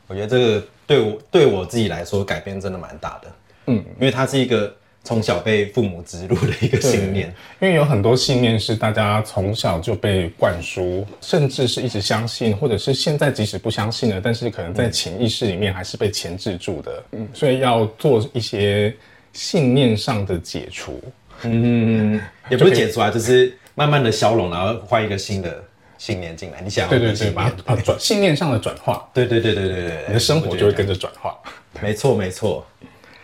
[0.07, 3.27] 我觉得这个对我对我自己来说改变真的蛮大的。
[3.67, 7.27] 嗯，因为它是一个从小被父母植入的一个信念。
[7.59, 17.03] 因为有很多信念是大家从小就被灌输，甚至是一直相信，或者是现在即使不相信了，但是可能在潜意识里面还是被钳制住的。
[17.11, 18.95] 嗯，所以要做一些
[19.33, 21.01] 信念上的解除。
[21.43, 25.63] 嗯， 也不是解除啊，就是慢慢的消融，然后换一个新的
[25.97, 26.61] 信念进来。
[26.61, 31.35] 你想要对把啊转信念上的转化，对对对对对对对，你的生活就会跟着转化。
[31.81, 32.65] 没错没错，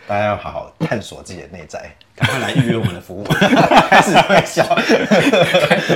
[0.06, 3.24] 大家要好好探索自己的内在，赶快来预约我们的服务，
[3.90, 4.64] 开始推销，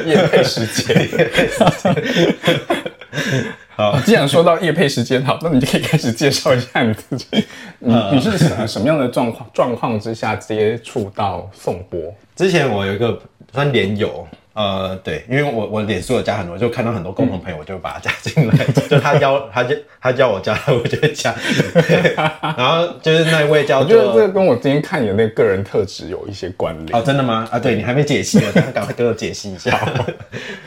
[0.05, 1.09] 夜配时间。
[3.79, 7.27] 好， 既然说到夜配时间，好，那你就可以开始介绍一下你自己。
[7.79, 12.13] 你你是什么什么样的状况状况之下接触到颂钵？
[12.35, 13.17] 之前我有一个
[13.53, 21.33] 算连友，呃，对，因为我我脸书有加很多，就看到很多共同朋友，我就把他加进来， 就他邀他就他叫我加，我就会加。
[21.73, 26.99] 对 然后就是那一位叫我觉得这跟我今天看你的那个个人特质有一些关联。
[26.99, 27.47] 哦，真的吗？
[27.53, 29.81] 啊，对你还没解析，我等下赶快给我解析一下。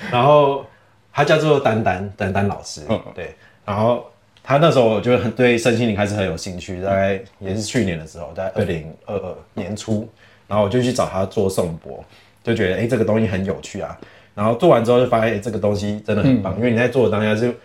[0.10, 0.66] 然后
[1.12, 4.06] 他叫做丹丹丹丹老师，嗯对，然后。
[4.44, 10.10] 他那时候我就很对身心灵开始很有兴趣，大概也是去年的时候，在二零二二年初，
[10.48, 12.04] 然后我就去找他做颂钵，
[12.44, 13.96] 就觉得哎、诶这个东西很有趣啊。
[14.34, 17.56] 然后做完之后就发现，哎、这个东西真的很棒，因为你在做的当下是，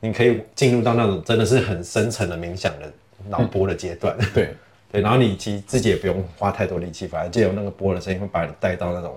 [0.00, 2.92] 你可以进入到那种真的是很深层的冥想的
[3.30, 4.14] 脑波的阶段。
[4.34, 4.54] 对，
[4.92, 9.14] 对，然后你其实自己也不用花太多力气，反正借由那个波的声音会把你带到那种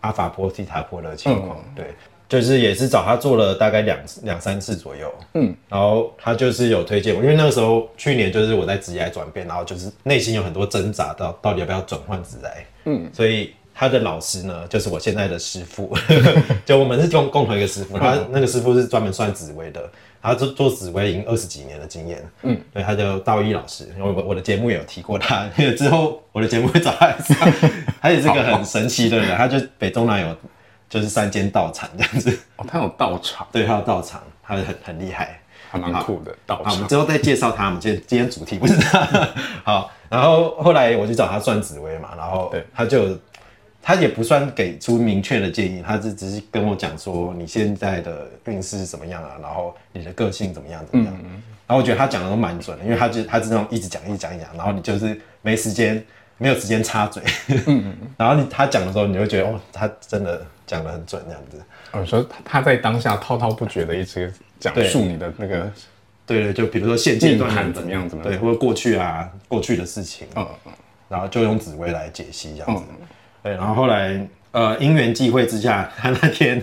[0.00, 1.58] 阿法波、西塔波的情况。
[1.74, 1.86] 对，
[2.32, 15.94] 就是也是找他做了大概两两三次左右，嗯，然后他就是有推荐我，因为那个时候去年就是我在职业转变，然后就是内心有很多挣扎，到到底要不要转换职业，嗯，所以他的老师呢，就是我现在的师傅，
[16.64, 19.82] 就我们是共共同一个师傅，他那个师傅是专门算紫薇的，
[20.22, 27.52] 他做做紫薇已经二十几年的经验，嗯，对，他叫道一老师，因为我我的节目也有提过他， 之后我的节目会找他来上，
[28.00, 30.34] 他也是个很神奇的人，他就北中南有。
[30.92, 36.66] 就是三间道场这样子哦，他有道场，对，他有道场，他很很厉害，还蛮酷的道场。
[36.66, 37.64] 好，我们之后再介绍他。
[37.68, 39.00] 我们今天今天主题不是他。
[39.64, 43.18] 好，然后后来我去找他算紫薇嘛，然后他就
[43.80, 51.14] 他也不算给出明确的建议，他是只是跟我讲说你现在的运势怎么样啊，然后你的个性怎么样怎么样。
[51.66, 56.04] 然后我觉得他讲的都蛮准的，因为他就他是那种一直讲一直讲一讲，然后你就是没时间
[56.42, 57.22] 没有时间插嘴。
[58.18, 60.44] 然后你他讲的时候，你会觉得哦，他真的。
[60.64, 61.60] 讲的很准，这样子。
[61.90, 65.70] 我说他在当下滔滔不绝的一直讲述你的那个，
[66.24, 70.72] 对对，就比如说现阶段怎么样怎么样，对，或者过去啊过去的事情，嗯嗯，
[71.10, 72.84] 然后就用紫薇来解析这样子。
[73.42, 76.62] 对，然后后来呃因缘际会之下，他 那天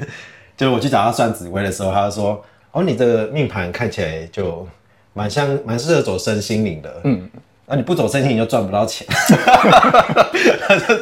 [0.57, 4.67] 就我去找他算紫薇的时候，他就说：“哦，你的命盘看起来就
[5.13, 7.29] 蛮像蛮适合走身心灵的。”嗯。
[7.69, 9.05] 那你不走身心，你就赚不到钱。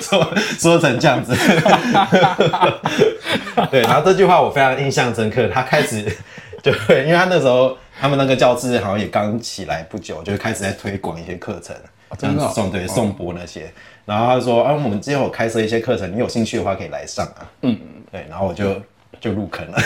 [0.01, 0.27] 说
[0.59, 1.33] 说成这样子，
[3.71, 3.81] 对。
[3.83, 5.47] 然后这句话我非常印象深刻。
[5.47, 6.03] 他开始
[6.61, 11.73] 就会，因为他那时候他们那个教室好像也刚起来不久，就开始在推广一些课程，
[12.17, 13.71] 这样送对送播那些。
[14.05, 17.47] 然后他说啊，我们之后有开设一些课程，你有兴趣的话可以来上啊。
[17.61, 18.25] 嗯嗯，对。
[18.29, 18.75] 然后我就。
[19.19, 19.77] 就入坑了，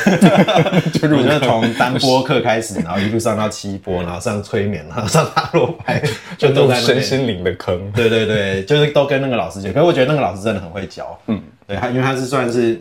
[0.94, 6.02] 就入坑，从单播课开始，然后一路上到七波，然后上催眠，然后上塔罗牌，
[6.38, 7.92] 就都在身心灵的坑。
[7.92, 9.72] 对对对，就是都跟那个老师学。
[9.72, 12.80] 可是我觉得那个老师真的很会教，嗯，对他，因为他是算是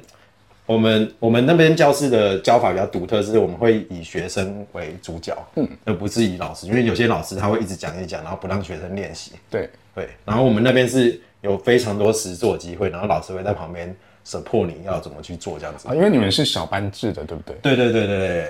[0.67, 9.33] 我们我们那边教室的教法比较独特，是我们会以学生为主角，嗯，而不是以老师，因为有些老师他会一直讲一讲，然后不让学生练习。
[9.51, 13.95] 对对，然后我们那边是有非常多实做机会，然后老师会在旁边。
[14.27, 15.95] Support 你要怎么去做这样子啊？
[15.95, 17.57] 因为你们是小班制的，对不对？
[17.63, 18.49] 对对对对对，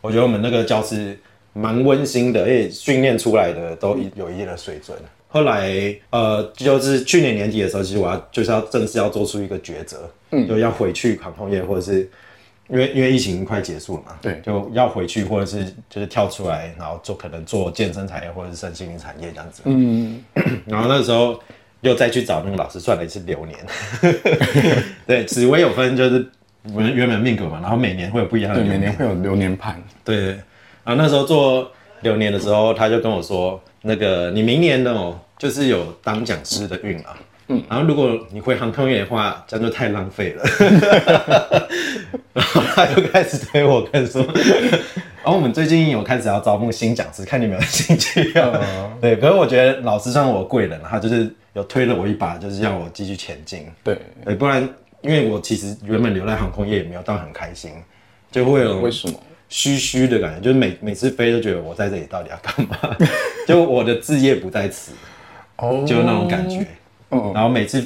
[0.00, 1.18] 我觉得我们那个教室
[1.52, 4.96] 蛮温馨的，而且训练出来的都有一定的水准。
[5.28, 12.10] 后来呃，就是去年年底的时候，其实我要就是要正式要做出一个抉择，嗯，就要回去航空业，或者是
[12.68, 20.20] 因为因为疫情快结束了嘛，对，就要回去，或者是就是跳出来，然后做可能做健身产业或者是身心灵产业这样子，嗯，
[20.66, 21.40] 然后那时候。
[21.82, 23.58] 又再去找那个老师算了一次流年，
[25.06, 26.26] 对，紫薇有分就是
[26.74, 30.26] 原原本命格嘛，然后每年会有不一样的，对，每年会有流年盘，对，
[30.84, 31.70] 然后那时候做
[32.02, 37.16] 流年的时候，他就跟我说，那个你明年的哦，就是有当讲师的运啊，
[37.48, 40.44] 嗯，然后如果你回航空业的话，这样就太浪费了，
[42.34, 44.22] 然后他就开始推我跟说。
[45.22, 48.50] 然 后我们最近有开始要招募新讲师，看你们有兴趣啊？
[49.02, 53.66] 对，可是我觉得老师算我贵人，他就是有推了我一把，就是让我继续前进。
[53.82, 53.96] 对，
[54.36, 54.62] 不然
[55.02, 57.72] 因为我其实原本留在航空业也没有到很开心，
[58.30, 62.96] 就会有为什么虚虚的感觉，就是每每次飞都觉得我在这里到底要干嘛？
[63.46, 64.92] 就我的志业不在此，
[65.56, 66.66] 哦，就那种感觉。
[67.08, 67.84] 哦，然后每次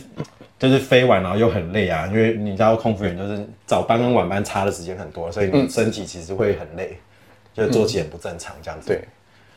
[0.58, 6.96] 就是飞完然后又很累啊，因为你知道空服员就是早班跟晚班差的时间很多，所以你身体其实会很累。
[7.56, 9.04] 就做起很不正常这样子，对，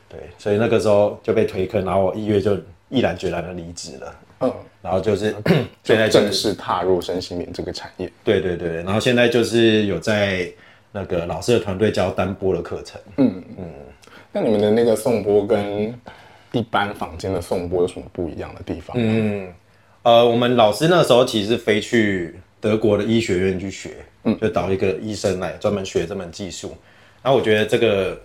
[0.08, 2.56] 对，所以那个时候就被推坑，然后我一月就
[2.88, 5.34] 毅然决然的离职了，嗯，然后就是
[5.84, 10.50] 现在正式踏入身心灵这个产业，对对对，然后现在就是有在
[10.92, 13.42] 那个老师的团队教单波的课程，嗯。
[13.58, 13.64] 嗯，
[14.32, 15.94] 那你们的那个颂钵跟
[16.52, 18.96] 一般房间的颂钵有什么不一样的地方？
[18.98, 19.52] 嗯，
[20.02, 26.74] 呃，我们老师那时候其实飞去德国的医学院去学，嗯，就找一个医生来专门学这门技术。
[27.22, 28.18] 那我觉得这个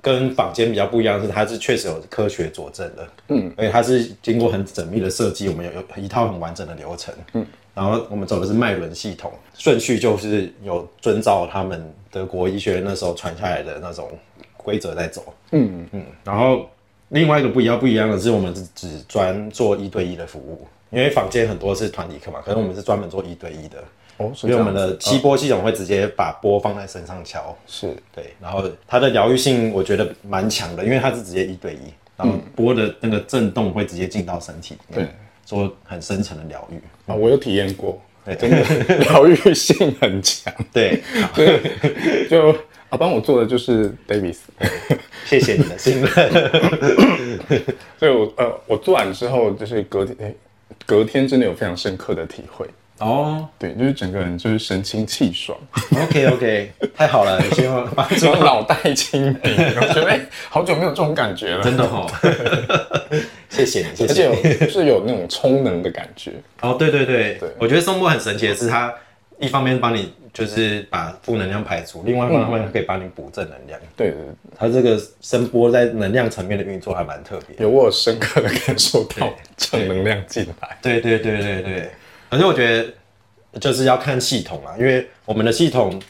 [0.00, 14.08] 跟坊间比较不一样，是它是确实有科学佐证的，嗯，而且它是经过很缜密的设计，我们有有一套很完整的流程，嗯，然后我们走的是脉轮系统，顺序就是有遵照他们德国医学院那时候传下来的那种
[14.56, 15.86] 规则在走，嗯。
[15.92, 16.68] 嗯，然后
[17.08, 23.82] 另外一个不一样不一样的是，我们是只专做一对一的服务，因为坊间很多是团体课嘛，可是我们是专门做一对一的。
[24.18, 27.96] 哦，所以我们的七波系统会直接把波放在身上敲，是。
[28.14, 35.06] 对，然后它的疗愈性我觉得蛮强的，因为它是直接一对一，然后波的那个震动会直接进到身体，对，
[35.44, 36.76] 做很深层的疗愈。
[37.10, 38.58] 啊，我有体验过，对，真的
[39.06, 41.00] 疗愈性很强，对，
[41.34, 42.50] 对，就
[42.90, 44.38] 啊帮我做的就是 Davis，
[45.26, 46.10] 谢谢你的信任，
[47.98, 50.34] 所以我呃我做完之后就是隔天，
[50.84, 52.66] 隔天真的有非常深刻的体会。
[53.00, 55.56] 哦对，就是整个人就是神清气爽
[56.02, 59.38] ，，OK OK，太好了，希望把这种脑袋清明。
[59.42, 62.10] 我觉得哎、好久没有这种感觉了，真的哦，
[63.50, 64.66] 谢谢你，谢而且谢有你。
[64.66, 66.32] 就是有那种充能的感觉。
[66.60, 68.92] 哦，对对对，对我觉得松波很神奇的是，它
[69.38, 73.78] 一方面帮你就是把负能量排除，另外一方面可以帮你补正能量。
[73.96, 77.56] 对对对，它这个声波在能量层面的运作还蛮特别。
[77.64, 80.76] 有我有深刻的感受到正能量进来。
[80.82, 81.90] 对对对对对，
[82.30, 86.00] 而且我觉得就是要看系统啊，因为我们的系统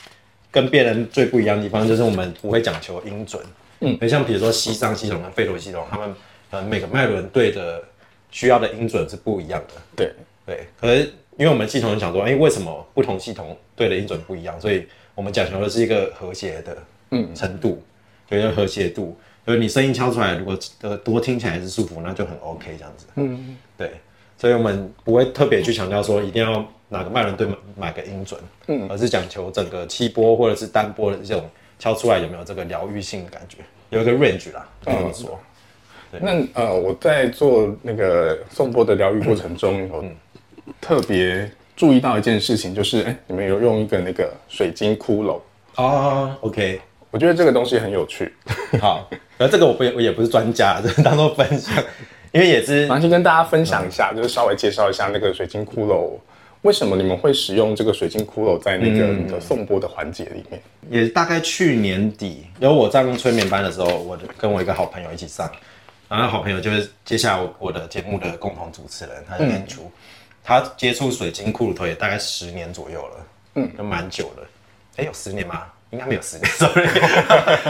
[0.51, 3.43] 跟别人最不一样的地方就是我们不会讲求音准。
[3.81, 6.15] 嗯，像比如说西藏系统跟吠陀系统，他们
[6.51, 7.83] 呃每个脉轮对的
[8.31, 9.75] 需要的音准是不一样的。
[9.95, 10.13] 对，
[10.45, 11.03] 对，可是
[11.37, 14.61] 因为我们系统想说，哎、为什么不同系统对的音准不一样？
[14.61, 16.77] 所以我们讲求的是一个和谐的
[17.13, 17.81] 嗯程度，
[18.29, 19.17] 就是和谐度。
[19.47, 23.07] 就是你声音敲出来，如果呃多听起来是舒服，那就很 OK 这样子。
[23.15, 23.93] 嗯，对，
[24.39, 27.47] 所以我们不会特别去强调说一定要哪个脉轮对
[27.77, 31.45] 买个音准，嗯，而是讲求整个七波或者是单波的这种
[31.79, 33.59] 敲出来有没有这个疗愈性的感觉，
[33.91, 35.39] 有一个 range 啦，可以这么说。
[36.11, 40.05] 那呃，我在做那个颂钵的疗愈过程中，有
[40.81, 45.39] 特别注意到一件事情，就是哎、你们有用一个那个水晶骷髅，
[45.75, 48.33] 啊，OK，我觉得这个东西很有趣。
[48.81, 51.75] 好，然后这个我不我也不是专家，只是当做分享，
[52.33, 56.11] 因为也是马上先跟大家分享一下，就是稍微介绍一下那个水晶骷髅。
[56.63, 60.61] 为什么你们会使用这个水晶骷髅在那个你的颂钵的环节里面？
[60.91, 65.49] 也大概去年底，有我在上催眠班的时候，我就跟我一个好朋友一起上，
[66.09, 69.87] 然后好朋友就是接下来我我的节目的共同主持人，他叫 Andrew，、
[70.43, 74.43] 他接触水晶骷髅头也大概十年左右了，嗯，都蛮久了。
[74.97, 75.63] 哎、有十年吗？
[75.91, 76.87] 应该没有十年， sorry，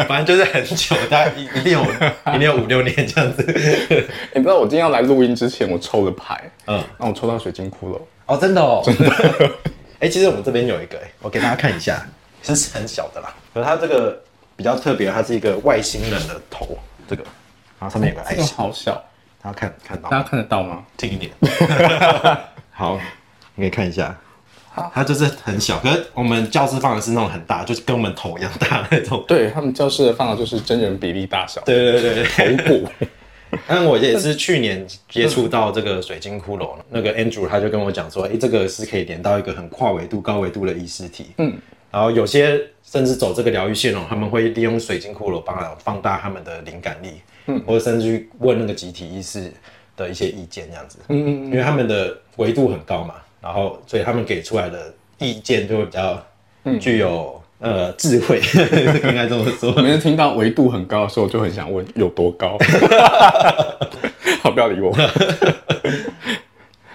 [0.09, 1.85] 反正就是很久，大概一一定有
[2.35, 3.43] 一定有五六年这样子。
[4.35, 9.51] 你知道我今天要来录音之前，我抽了牌，嗯，那我抽到水晶骷髅，哦，真的哦，真的。
[10.01, 12.07] 哎、其实我们这边有一个、哎，我给大家看一下，
[12.43, 13.35] 是很小的啦。
[13.53, 14.21] 可是它这个
[14.57, 16.79] 比较特别，它是一个外星人的头，
[17.09, 17.23] 这个，
[17.81, 18.95] 然后上面有个爱这个心，好小，
[19.43, 20.09] 大家看看到？
[20.09, 20.85] 大家看得到吗？
[20.97, 21.33] 近一点。
[22.71, 23.01] 好，
[23.57, 24.17] 你可以看一下，
[24.95, 29.25] 它就是很小，可是我们教室放的是那种很大，就是跟我们头一样大那种。
[29.27, 32.57] 对他们教室的放的就是真人比例大小，对对对对。
[32.57, 32.89] 头骨。
[33.67, 41.29] 但我也是去年接触到这个水晶骷髅，那个 Andrew 他就跟我讲说，哎、这个是可以连到一个很跨维度、高维度的意识体。
[41.39, 41.57] 嗯，
[41.91, 49.51] 然后有些甚至走这个疗愈线哦，他们会利用水晶骷髅帮他放大他们的灵感力，嗯，或者甚至去问那个集体意识
[49.97, 50.99] 的一些意见这样子。
[51.09, 56.23] 嗯嗯因为他们的维度很高嘛，然后所以他们给出来的意见就会比较
[56.81, 58.41] 具有、呃智慧，
[59.05, 59.73] 应该这么说。
[59.83, 62.59] 每次听到维度很高的时候，就很想问有多高。
[64.43, 64.95] 好，不要理我。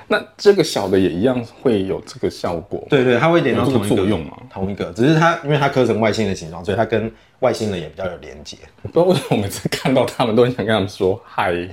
[0.08, 4.34] 那这个小的也一样会有这个效果，对对，它会连到同一个作用嘛？
[4.52, 8.58] 同一个，只是它因为它刻成外星的形状，所以它跟外星人也比较有连接。
[8.84, 11.52] 不知道为什么我每次看到他们都很想跟他们说嗨。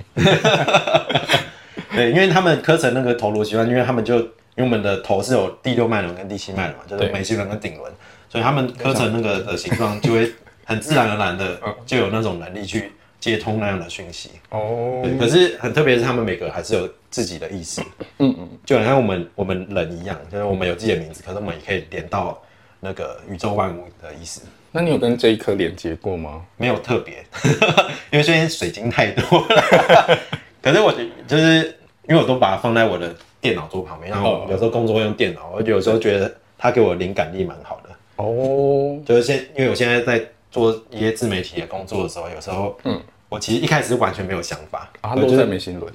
[1.93, 7.91] 对，因为他们刻成那个头颅习惯，因为他们就因为我们的头是有第六脉轮跟第七脉轮嘛，就是对眉心轮跟顶轮，
[8.29, 10.31] 所以他们刻成那个的形状，就会
[10.65, 14.31] 很自然而然的就有那种能力去接通那样的讯息。
[14.49, 17.81] 哦，可是很特别是他们每个还是有自己的意识，
[18.19, 22.41] 嗯嗯，就好像我们我们人一样，就是我们有自己的名字，可是我们也可以连到
[22.79, 24.41] 那个宇宙万物的意思。
[24.73, 26.41] 那你有跟这一颗连接过吗？
[26.55, 27.25] 没有特别，
[28.09, 30.19] 因为最近水晶太多了。
[30.63, 30.93] 可是我
[31.27, 37.89] 就是因为我都把它放在我的电脑桌旁边，然后有时候工作会用电脑，我有时候觉得它给我灵感力蛮好的。
[38.17, 45.91] 哦，就是现因为我现在在做一些自媒体的工作的时候，有时候嗯，我其实一开始是完全没有想法，啊，落在眉心轮。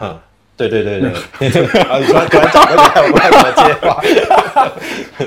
[0.00, 0.18] 嗯，
[0.56, 1.10] 对对对对，
[1.84, 4.02] 啊你突然突然讲这个，我不太怎么接话。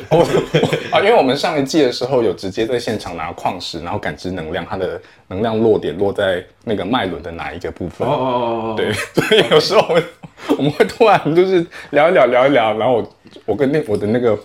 [0.09, 0.25] 哦
[0.91, 8.07] 啊，因为我们上一季的时候有直接在现场拿矿石，然后感知能量，它的能量落点落在那个脉轮的哪一个部分？
[8.07, 8.25] 哦哦
[8.71, 10.03] 哦，对， 所以有时候我们
[10.57, 14.37] 我们会突然就是聊一聊聊一聊，然后我我跟那我的那个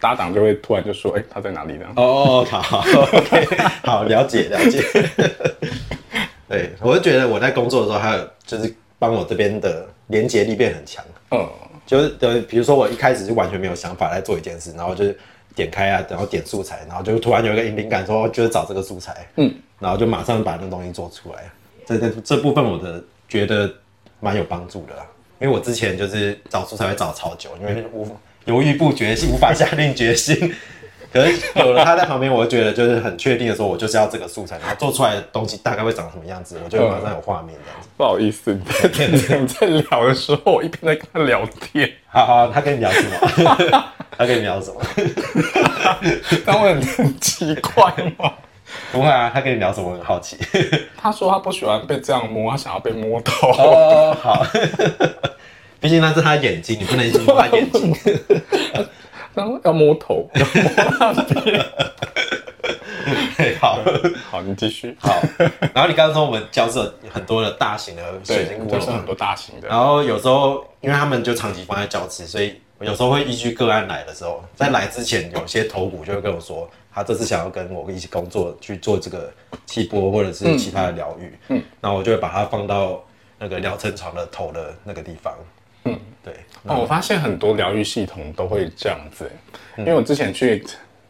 [0.00, 1.86] 搭档就会突然就说，哎、他在哪里呢？
[1.96, 2.78] 哦哦，好好
[3.12, 3.46] ，OK，
[3.82, 4.82] 好，了解了解。
[6.48, 11.04] 对，我就觉得我在工作的时候，还有就是帮我这边的连接力变很强。
[11.30, 11.46] 嗯，
[11.88, 15.18] 就是呃，比如说我一开始是完全没有想法来做一件事，然后就是
[15.54, 21.50] 点开啊，然后点素材，然后就突然有一个灵感说，就是找这个素材，嗯，然后就马上把那东西做出来。
[21.86, 23.72] 这这这部分我的觉得
[24.20, 25.06] 蛮有帮助的啦，
[25.40, 28.06] 因为我之前就是找素材会找超久，因为无
[28.44, 30.54] 犹豫不决，无法下定决心。
[31.12, 37.88] 可是有了他在旁边，我就觉得就是很确定的说，我就是要这个素材，然后做出来的东西大概会长什么样子，我就马上有画面这样子。
[37.96, 43.82] 不好意思，你在你在聊的时候，我一边在跟他聊天，好好，他跟你聊什么？
[44.18, 44.80] 他跟你聊什么？
[46.44, 48.32] 但我很很奇怪吗？
[48.92, 49.88] 不会啊，他跟你聊什么？
[49.88, 50.36] 我很好奇。
[50.96, 53.32] 他说他不喜欢被这样摸，他想要被摸到。
[53.42, 54.44] 哦，好。
[55.80, 57.94] 毕竟那是他眼睛，你不能摸他眼睛。
[59.64, 61.64] 要摸头， 要摸那边。
[63.36, 63.78] 对， 好，
[64.30, 64.96] 好，你继续。
[65.00, 65.20] 好，
[65.72, 69.68] 然后你刚刚说我们教室很多的大型的水晶骷髅就是很，多大型的。
[69.68, 79.32] 然后有时候因为他们就长期放在教室，所以我有时候会依据个案来的时候，在来之前，有些头骨就会跟我说，他这次想要跟我一起工作去做这个
[79.64, 83.02] 气波或者是其他的疗愈，嗯，然后我就会把它放到
[83.38, 85.32] 那个疗程床的头的那个地方，
[85.84, 86.34] 嗯，对，
[86.64, 89.30] 哦，我发现很多疗愈系统都会这样子，
[89.76, 90.64] 因为我之前去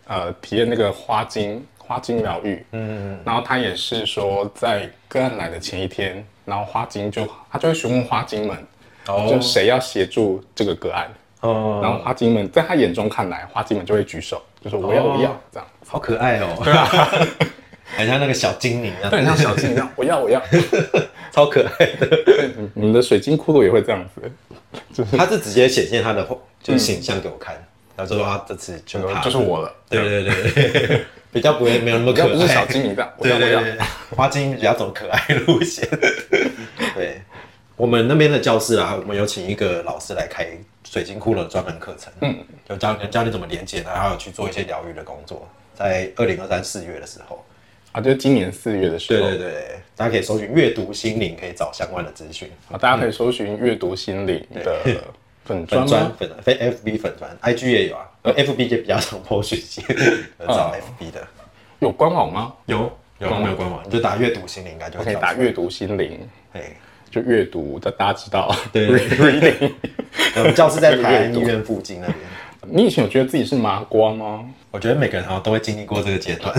[0.06, 8.56] 呃体验那个花精花精疗愈，嗯，然后他也是说在个案来的前一天，然后花精就他就会询问花精们，
[9.06, 9.26] 哦。
[9.30, 15.14] 就谁要协助这个个案，哦，然后花精们在他眼中看来，花精们就会举手，就说我要哦。
[15.16, 16.88] 我要这样，好可爱哦，对啊，
[17.96, 19.74] 很像那个小精灵一样，对，很像小精灵。
[19.74, 20.40] 一样，我要我要，
[21.32, 22.24] 超可爱的。
[22.74, 26.26] 你们的水晶骷髅也会这样子，他是直接显现他的
[26.62, 27.54] 就是形象给我看，
[27.96, 30.52] 然后就说啊，这次就他就是我了，对对对。
[30.52, 33.86] 对， 比较不会没有那么可爱，要不是小精灵吧，我要我要，对对对，
[34.16, 35.86] 花精比较走可爱路线。
[36.94, 37.20] 对，
[37.76, 40.46] 我们那边的教室啊，我们有请一个老师来开
[40.84, 47.44] 水晶骷髅的专门课程，嗯，就教教你怎么连接，然后有去做一些疗愈的工作，在二零二三四月的时候。
[47.98, 52.48] 啊，就是今年四月的时候，对对对，大家可以搜寻阅读心灵，可以找相关的资讯。
[52.70, 54.76] 啊，大家可以搜寻阅读心灵的
[55.44, 55.84] 粉专
[56.16, 59.82] 粉非 FB 粉砖，IG 也有啊，呃 FB 就比较常 po 讯息，
[60.46, 61.26] 找 FB 的。
[61.80, 62.52] 有官网吗？
[62.66, 62.78] 有
[63.18, 63.82] 有没有官网？
[63.84, 65.00] 你就打阅读心灵应该就。
[65.00, 66.20] 可以打阅读心灵，
[66.52, 66.60] 嘿，
[67.10, 68.54] 就阅读，这大家知道。
[68.72, 68.86] 对
[69.18, 69.72] reading。
[70.36, 72.18] 我 们教室在台安医院附近那边。
[72.70, 74.44] 你以前有觉得自己是麻瓜吗？
[74.70, 76.54] 我觉得每个人好像都会经历过这个阶段。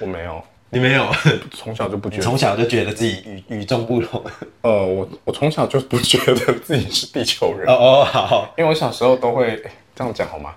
[0.00, 0.42] 我没有，
[0.74, 1.06] 你没有？
[1.52, 2.22] 从小就不觉得。
[2.22, 4.20] 从小就觉得自己与与众不同。
[4.62, 9.62] 呃，我我从小就不觉得自己是地球人，哦哦，好，因为我小时候都会诶
[9.94, 10.52] 这样讲好吗？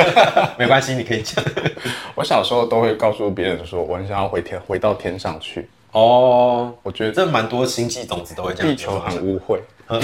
[0.58, 1.42] 没关系，你可以讲。
[2.14, 5.66] 我小时候都会告诉别人说，我很想要回天，回到天上去。
[5.92, 8.68] 哦，我觉得这蛮多星际种子都会这样。
[8.70, 9.58] 地球很污秽。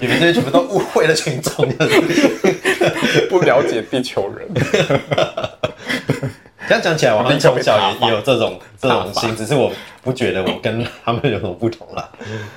[0.00, 1.68] 你们这些全部都误会了群众。
[3.28, 4.48] 不了解地球人，
[6.68, 12.10] 这样讲起来，我好像从小也也有这种这种心，只是我不觉得我跟他们有什么不同啦。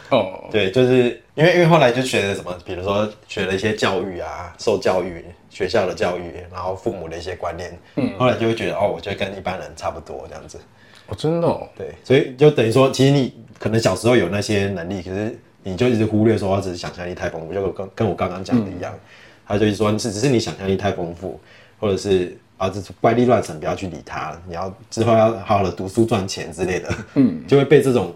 [0.09, 10.59] 哦，对，就是因为因为后来就学了什么，比如说学了一些教育啊，受教育，学校的教育，然后父母的一些观念，嗯，后来就会觉得哦，我觉得跟一般人差不多这样子。
[11.07, 18.93] 哦，真的哦，对，所以就等于说，其实你可能小时候有那些能力，可是你就一直忽略说，他只是想象力太丰富，就跟跟我刚刚讲的一样，
[19.47, 21.39] 他就一直说是只是你想象力太丰富，
[21.79, 28.13] 或者是啊，这是怪力乱神，不要去理他，你要之后要好好的读书赚钱之类的，嗯， 就会被这种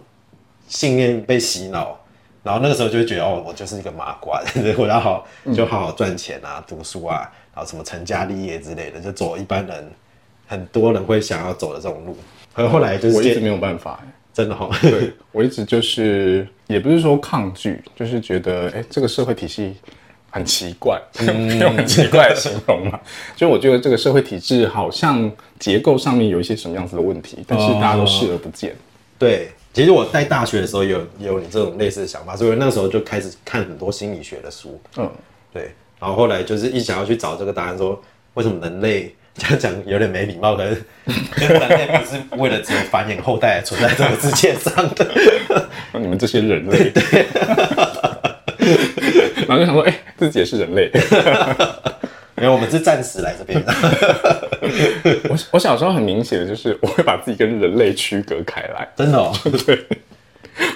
[0.68, 1.98] 信念被洗脑。
[2.42, 4.42] 然后那个时候就会觉得哦，我就是一个麻瓜，
[4.78, 9.92] 我要好就好好赚钱啊，读书啊，然后什么成家立业之类的，就走一般人
[10.48, 12.16] 很多人会想要走的这种路。
[12.54, 14.00] 可是后来就是我一直没有办法。
[14.32, 19.76] 真的哈、对我一直就是，也不是说抗拒，就是觉得，哎、这个社会体系
[20.30, 21.02] 很奇怪，
[21.60, 23.00] 用很奇怪的形容嘛。
[23.36, 28.76] 就我觉得这个社会体制好像结构上面有一些什么样子的问题，但是大家都视而不见。
[29.18, 34.80] 对，其实我在大学的时候有也有你这种类似的想法，所以我那时候就开始看很多心理学的书。
[34.98, 35.12] 嗯，
[35.52, 38.02] 对，然后后来就是一想要去找这个答案说
[38.36, 40.84] 为什么人类这样讲有点没礼貌，可是
[41.48, 45.06] 人类不是为了只有繁衍后代而存在这个世界上的。
[45.92, 47.89] 那 你们这些人类，然后就想说，哎、
[50.20, 50.92] 自己也是人类。
[52.38, 53.74] 因为我们是暂时来这边 的。
[55.30, 58.88] 我我小时候很明显的就是，我会把自己跟人类区隔开来。
[58.96, 59.34] 真的哦，
[59.66, 59.86] 对，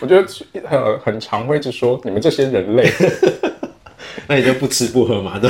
[0.02, 0.28] 我觉得
[0.68, 2.92] 很很常会一直说你们这些人类
[4.28, 5.40] 那你就不吃不喝嘛？
[5.40, 5.50] 对，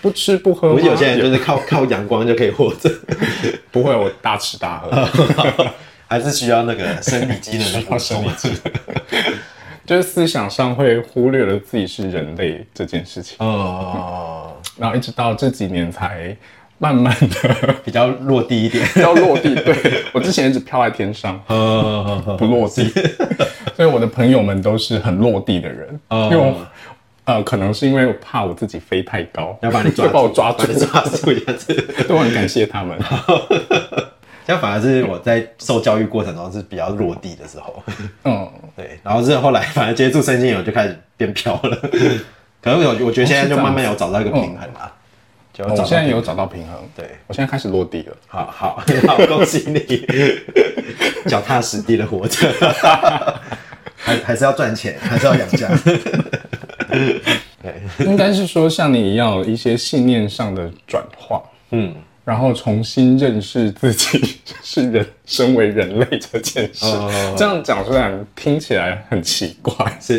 [0.00, 2.88] 不吃不喝吗，我们有些人就是靠靠阳光就可以活着，
[3.72, 5.66] 不会，我大吃大喝。
[6.06, 8.24] 还是需要那个生理机能的补充。
[9.90, 16.36] 就是思想上会忽略了自己是人类这件事情，哦，然后一直到这几年才
[16.78, 18.86] 慢慢的 比较落地一点。
[19.02, 19.52] 要落地。
[19.52, 22.88] 对我之前一直飘在天上，呃，不落地，
[23.74, 26.00] 所以我的朋友们都是很落地的人。
[26.06, 26.54] 哦因为我
[27.24, 31.74] 呃，可能是因为我怕我自己飞太高，要把你抓就把我抓住，抓住一下子。
[32.06, 32.96] 都很感谢他们。
[34.58, 37.82] 反而是我在受教育过程中是比较落地的时候，
[38.24, 41.76] 嗯， 对，然后是后来反而接触身心灵，我就开始变飘了。
[42.62, 44.92] 可能我我觉得现在就慢慢有找到一个平衡啦，
[45.52, 48.16] 就现在有找到平衡，对，我现在开始落地了。
[48.26, 50.06] 好好 好，恭喜你，
[51.28, 52.48] 脚踏实地的活着，
[53.96, 55.68] 还还是要赚钱，还是要养家。
[57.62, 57.74] 对，
[58.06, 61.94] 应该是说像你一样有一些信念上的转化，嗯，
[62.24, 66.84] 然后重新认识自己 是人，身为人类这件事。
[66.86, 70.18] 哦这样讲虽然听起来很奇怪， 是。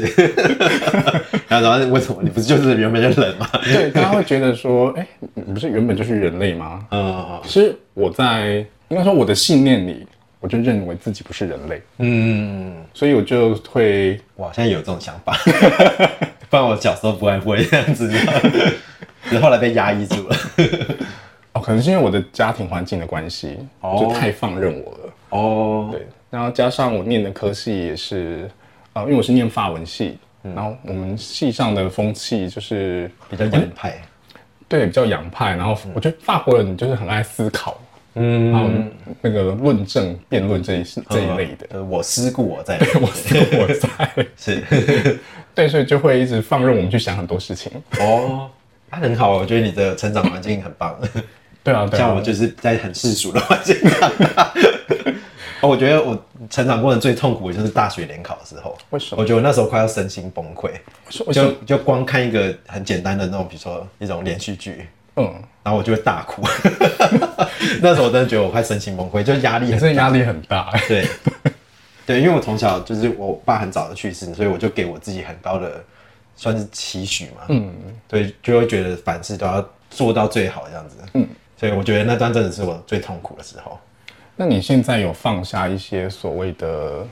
[1.47, 3.47] 然后然后为什么你不是就是原本就人吗？
[3.64, 6.86] 对，大家会觉得说，哎、你不是原本就是人类吗？
[6.91, 10.06] 嗯可是我在应该说我的信念里，
[10.39, 15.38] 我就认为自己不是人类，嗯，所以我就会我现在有这种想法，
[16.49, 18.10] 不然我小时候不会不会这样子，
[19.26, 20.36] 只是后来被压抑住了。
[21.54, 23.97] 哦，可能是因为我的家庭环境的关系，哦。
[23.99, 25.14] 就太放任我了。
[25.30, 28.49] 哦，对，然后加上我念的科系也是，
[28.93, 34.02] 呃，因为我是念法文系，然后我们系上的风气就是比较洋派。
[34.68, 37.78] 对比较洋派，然后我觉得法国人就是很爱思考，
[38.14, 38.52] 嗯。
[38.54, 38.70] 然后
[39.20, 45.20] 那个论证、辩论这一这一类的，呃，我思故我在， 我思故我在， 是。
[45.54, 47.70] 对，所以就会一直放任我们去想很多事情。
[47.99, 48.49] 哦，
[48.89, 50.97] 那很好，我觉得你的成长环境很棒。
[51.64, 54.51] 对啊，对啊，像我就是在很世俗的环境长大。
[55.62, 58.76] 哦，我觉得我成长过程最痛苦的就是大学联考的时候。
[58.89, 59.22] 为什么？
[59.22, 60.72] 我觉得我那时候快要身心崩溃，
[61.32, 64.88] 就就光看一个很简单的那种，比如说一种连续剧，
[65.18, 65.24] 嗯，
[65.62, 66.41] 然后我就会大哭。
[67.80, 70.74] 那时候我真的觉得我快身心崩溃，就压力很也是压力很大。
[70.88, 71.07] 对，
[72.07, 75.84] 对，因为我从小就是我爸很早的去世，所以我就给我自己很高的
[76.36, 77.72] 算是期许嘛，嗯，
[78.07, 81.28] 对，就会觉得凡事都要做到最好这样子，嗯，
[81.62, 83.80] 所以我觉得那段真的是我最痛苦的时候。
[84.36, 87.05] 那你现在有放下一些所谓的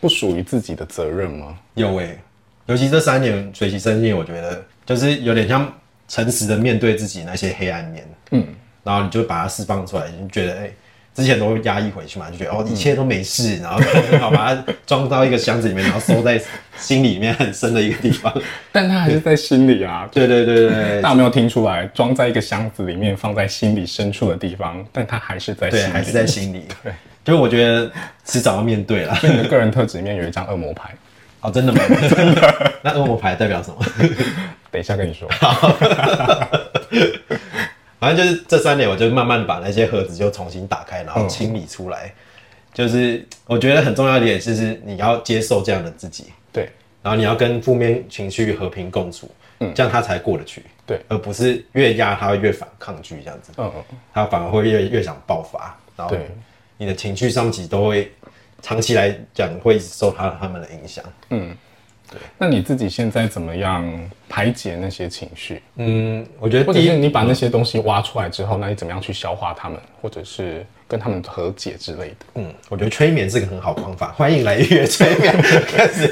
[0.00, 1.58] 不属于自己的责任吗？
[1.74, 2.18] 有诶、
[2.64, 5.70] 尤其这三年学习生命，我觉得就是有点像
[6.08, 8.46] 诚实的面对自己那些黑暗面，嗯，
[8.82, 10.70] 然后你就把它释放出来，你就觉得哎、
[11.14, 16.40] 之前都会压抑回去嘛，就觉得哦一切都没事，然后很好把它装到一个箱子里面，然后收在
[16.78, 18.32] 心里面很深的一个地方。
[18.72, 20.08] 但它还是在心里啊。
[20.12, 21.84] 对对对对对大家有没有听出来？
[21.88, 25.92] 装在一个箱子里面，放在心里深处的地方，但它还是在心对，里。
[25.92, 26.64] 还是在心里。
[26.82, 26.92] 对，
[27.24, 27.90] 就是我觉得
[28.24, 29.18] 迟早要面对了。
[29.22, 30.90] 你的个人特质里面有一张恶魔牌，
[31.40, 31.80] 哦，真的吗？
[32.08, 32.72] 真的。
[32.82, 33.76] 那恶魔牌代表什么？
[34.70, 35.28] 等一下跟你说。
[38.00, 42.12] 反正就是这三年，我就慢慢把那些盒子就重新打开，然后清理出来。
[42.72, 46.68] 就是我觉得很重要一点，就是你要接受这样的自己，对。
[47.02, 56.28] 然后你要跟负面情绪和平共处，嗯，这样他才过得去，对，而不是越压他会越反抗拒这样子，嗯嗯，他反而会越越想爆发，然后对。
[56.78, 58.10] 你的情绪上级都会
[58.62, 61.04] 长期来讲会受他他们的影响。
[62.38, 63.84] 那你自己现在怎么样
[64.28, 65.62] 排解那些情绪？
[65.76, 72.16] 嗯，我觉得或者第一是你把那些东西挖出来之后，那你怎么样去消化他们，或者是跟他们和解之类的？
[72.34, 75.32] 嗯，我觉得催眠是个很好的方法，欢迎来预约催眠。
[75.68, 76.10] 开始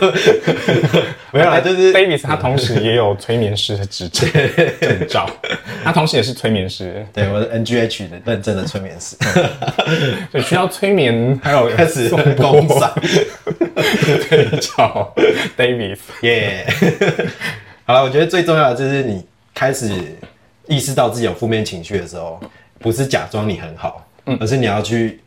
[1.32, 4.22] 没有啦，就是 Davis 他同时也有催眠师的执照
[4.80, 5.30] 证照，
[5.84, 9.16] 他同时也是催眠师，对我的 NGH 的认证的催眠师，
[10.32, 12.92] 对，需要催眠，还有开始颂钵公赏，
[14.28, 15.14] 对照
[15.56, 15.98] Davis。
[16.22, 16.66] 耶。
[17.84, 19.24] 好了，我觉得最重要的就是你
[19.54, 19.90] 开始
[20.66, 22.40] 意识到自己有负面情绪的时候，
[22.78, 24.36] 不是假装你很好，嗯。
[24.40, 25.20] 而是你要去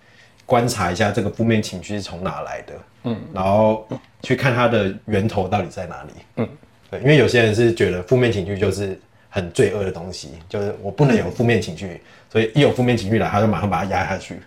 [0.45, 2.73] 观察一下这个负面情绪是从哪来的，
[3.05, 3.87] 嗯，然后
[4.21, 6.49] 去看它的源头到底在哪里，嗯，
[6.89, 8.99] 对，因为有些人是觉得负面情绪就是
[9.29, 14.39] 很罪恶的东西，就是我不能有负面情绪，所以一有负面情绪来，他就马上把它压下去，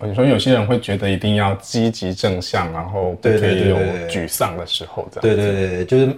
[0.00, 3.76] 你说有些人会觉得一定要积极正向，然后不可以有
[4.08, 5.22] 沮丧的时候，这样。
[5.22, 6.14] 对对对对，就是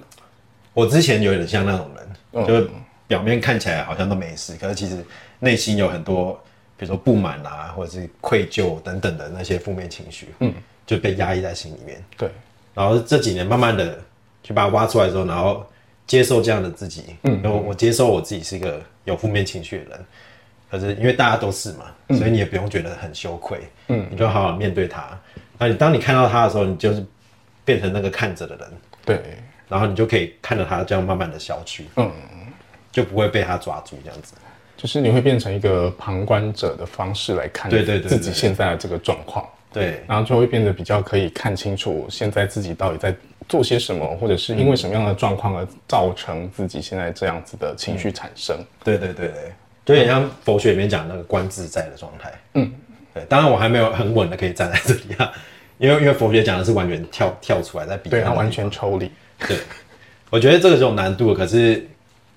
[0.74, 1.88] 我之前有点像那种
[2.32, 2.68] 人，就是
[3.06, 4.96] 表面看起来好像都没事，可是其实
[5.38, 6.32] 内心有很多，
[6.76, 10.52] 比如说不满啊，或者是愧疚等等的那些负面情绪，嗯，
[10.84, 12.02] 就被压抑在心里面。
[12.16, 12.28] 对。
[12.74, 13.98] 然后这几年慢慢的
[14.42, 15.64] 去把它挖出来之后，然后
[16.06, 20.06] 接受这样的自己，嗯，然后我接受我自己是一个有负面情绪的人，
[20.70, 25.18] 可是因为大家都是嘛，所以你也不用觉得很羞愧，嗯，你就好好面对他。
[25.58, 27.04] 那你当你看到他的时候，你就是
[27.64, 28.70] 变成那个看着的人，
[29.04, 29.38] 对，
[29.68, 32.10] 然后你就可以看着他这样慢慢的消去，嗯，
[32.92, 34.34] 就不会被他抓住这样子。
[34.76, 40.00] 就是你会变成一个旁观者的方式来看对对对对自己现在的这个状况，对。
[40.06, 43.12] 然后就会变得比较可以看清楚现在自己到底在
[43.48, 48.56] 做些什么，或者是因为什么样的状况而造成自己现在这样子的情绪产生。
[48.84, 49.50] 对对对对，就
[49.94, 52.32] 有点像佛学里面讲那个观自在的状态。
[52.54, 52.72] 嗯，
[53.14, 55.32] 对，当然我还没有很稳的可以站在这里啊，
[55.78, 59.10] 因为因为佛学讲的是完全跳跳出来在比，对，它完全抽离。
[59.46, 59.56] 对，
[60.30, 61.86] 我觉得这个是有难度，可是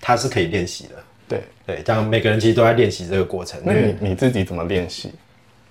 [0.00, 0.90] 它是可以练习的。
[1.28, 3.60] 对对，这样每个人其实都在练习这个过程。
[3.64, 5.12] 那你你自己怎么练习？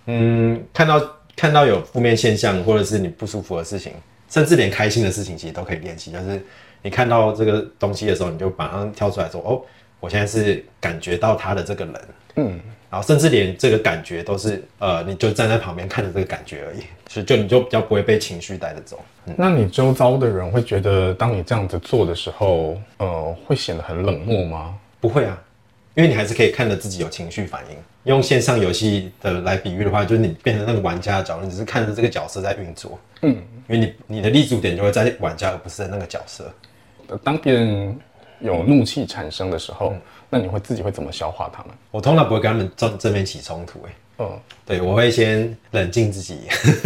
[0.08, 1.02] 嗯，看到
[1.36, 3.94] 看到有负面现象，或者是你不舒服的事情，
[4.30, 6.12] 甚至连开心的事情，其实都可以练习。
[6.12, 6.42] 就是
[6.82, 9.62] 你看到这个东西的时候，你就马上跳出来说：“哦，
[10.02, 11.96] 我现在是感觉到他的这个人。”
[12.36, 16.80] 嗯，然后甚至连这个感觉都是呃，你就站在旁边看着这个感觉而已，
[17.10, 19.00] 所以就你就比较不会被情绪带着走。
[19.36, 24.78] 那你周遭的人会觉得，当你这样子做的时候，呃，会显得很冷漠吗？
[25.02, 25.38] 不会啊，
[25.94, 27.76] 因为你还是可以看着自己有情绪反应。
[28.06, 32.98] 用线上游戏的来比喻的话，就是你变成那个玩家的角度，你只是看着这个角色在运作。
[33.24, 33.36] 嗯，
[33.68, 36.52] 因为你你的立足点就会在玩家，而不是在那个角色。
[37.24, 38.00] 当别人
[38.42, 39.94] 有怒气产生的时候，
[40.30, 41.72] 那你会自己会怎么消化他们？
[41.92, 43.80] 我通常不会跟他们正正面起冲突。
[43.88, 46.40] 哎，嗯，对，我会先冷静自己，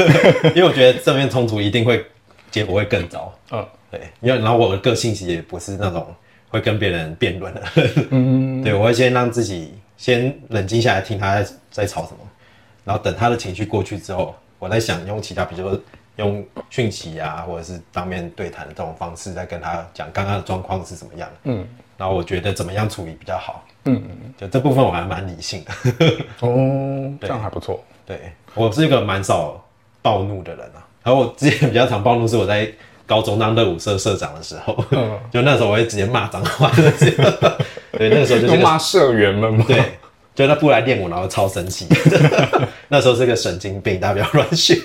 [0.56, 2.06] 因为我觉得正面冲突一定会
[2.52, 3.34] 结果会更糟。
[3.52, 6.08] 嗯，对，因为然后我的个性其实也不是那种
[6.50, 7.64] 会跟别人辩论的。
[8.12, 9.74] 嗯，对，我会先让自己。
[9.98, 12.18] 先冷静下来，听他在在吵什么，
[12.84, 15.82] 然后等他的情绪过去之后，我在想用其他，比如说
[16.18, 21.30] 用讯息啊，或者是当面对谈的这种方式，在跟他讲刚刚的状况是怎么样。
[21.44, 23.64] 嗯，然后我觉得怎么样处理比较好。
[23.86, 25.72] 嗯嗯就这部分我还蛮理性的。
[26.40, 27.84] 哦， 这样还不错。
[28.06, 29.64] 对我是一个蛮少
[30.02, 32.68] 暴怒的人啊，然后我之前比较常暴怒是我在
[33.06, 34.76] 高中当乐舞社社长的时候，
[35.32, 36.72] 就那时候我会直接骂脏话。
[37.98, 39.64] 对，那个时候就是骂社员们嘛。
[39.68, 39.98] 对，
[40.36, 41.88] 就他不来练舞，然后超生气。
[42.90, 44.76] 那时候是个神经病，大家不要乱学。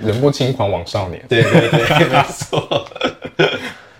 [0.00, 1.24] 人不轻狂枉少年。
[1.28, 2.86] 对对对，没错。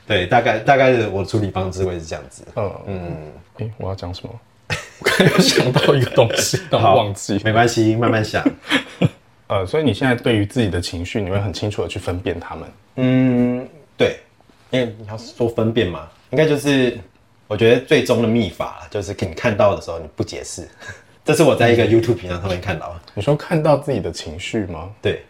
[0.06, 2.44] 对，大概大概我处理方式会是这样子。
[2.54, 3.16] 嗯嗯。
[3.56, 4.40] 哎，我要讲什么？
[4.68, 7.40] 我刚刚想到一个东西，但忘记。
[7.44, 8.44] 没关系，慢慢想。
[9.48, 12.68] 呃，所以你现在对于自己的情绪，你会很清楚的去分辨他们。
[12.96, 14.18] 嗯，对。
[14.70, 16.06] 因为你要说分辨嘛。
[16.30, 16.98] 应该就是，
[17.48, 20.68] 我觉得最终的秘法就是你看到的时候你不解释，
[21.24, 22.94] 这是我在一个 YouTube 频道上面看到。
[23.14, 24.90] 你说看到自己的情绪吗？
[25.00, 25.24] 对，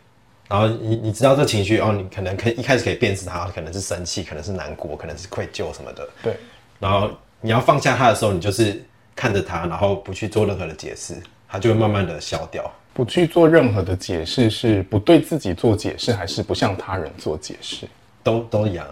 [0.48, 6.08] 然后你你知道这情绪哦，你可能可以一开始可以辨识它，可能是生气，可能是难过，可能是愧疚什么的。
[6.20, 6.36] 对，
[6.80, 7.08] 然后
[7.40, 11.14] 你要放下它的时候，你就是看着它，然后不去做任何的解释，
[11.48, 12.68] 它就会慢慢的消掉。
[12.94, 17.86] 不去做任何的解释，是不对自己做解释，还是不向他人做解释？
[18.24, 18.84] 都都一样，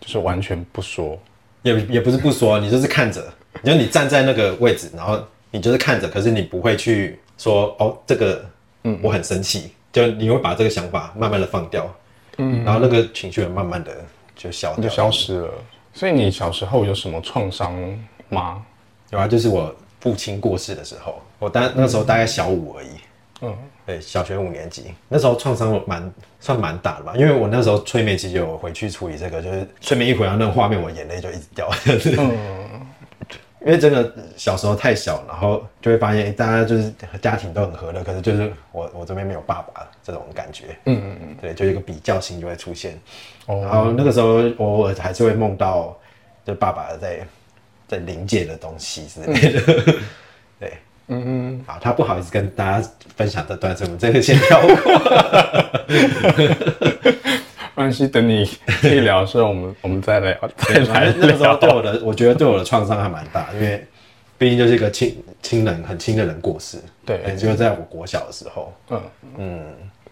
[0.00, 1.18] 就是完全不说。
[1.62, 3.22] 也也不是不说，你就是看着，
[3.62, 8.44] 就你站在那个位置，然后你就是看着，可是你不会去说哦，这个，
[8.84, 11.92] 嗯，我很生气，就你会把这个想法慢慢的放掉，
[12.38, 13.92] 嗯，然后那个情绪慢慢的
[14.34, 15.50] 就消就消失了。
[15.92, 17.74] 所以你小时候有什么创伤
[18.28, 18.62] 吗？
[19.10, 22.88] 有啊，就是我父亲过世的时候，我当那时候大概小五而已。
[23.42, 23.56] 嗯，
[23.90, 31.68] 对，小学五年级那时候创伤蛮算蛮大的吧，因为我那时候催眠其实有回去处理这个，就是催眠一回来那个画面，我眼泪就一直掉。
[32.16, 32.86] 嗯，
[33.66, 40.66] 因为真的小时候太小，然后就会发现大家就是家庭都很和乐，可是就是我我这边没有爸爸这种感觉。
[40.84, 42.96] 嗯嗯嗯，对，就一个比较心就会出现。
[43.46, 45.98] 哦，然后那个时候偶尔还是会梦到，
[46.46, 47.26] 就爸爸在
[47.88, 49.60] 在临界的东西之类的。
[49.82, 49.94] 对。
[51.12, 54.70] 嗯嗯，好，他不好意思跟大家分享这段，所以我们这个先跳过。
[57.74, 58.48] 没关系，等你
[58.80, 60.36] 可以聊的时候，我们我们再聊。
[60.56, 63.84] 再来，那个时候对我的，我觉得对我的创伤还蛮大，因为
[64.38, 66.78] 毕竟就是一个亲亲人很亲的人过世。
[67.04, 68.72] 对，就在我国小的时候。
[68.90, 69.02] 嗯
[69.38, 69.64] 嗯，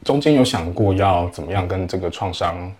[0.03, 2.73] 中间有想过要怎么样跟这个创伤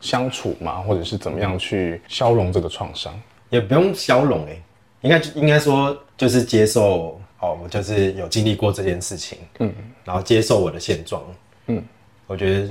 [0.00, 0.76] 相处吗？
[0.76, 3.12] 或者是怎么样去消融这个创伤？
[3.50, 4.56] 也不用消融哎，
[5.02, 7.20] 应该应该说就是接受。
[7.40, 9.72] 哦，我就是有经历过这件事情，嗯，
[10.04, 11.22] 然后接受我的现状，
[11.66, 11.82] 嗯，
[12.26, 12.68] 我觉得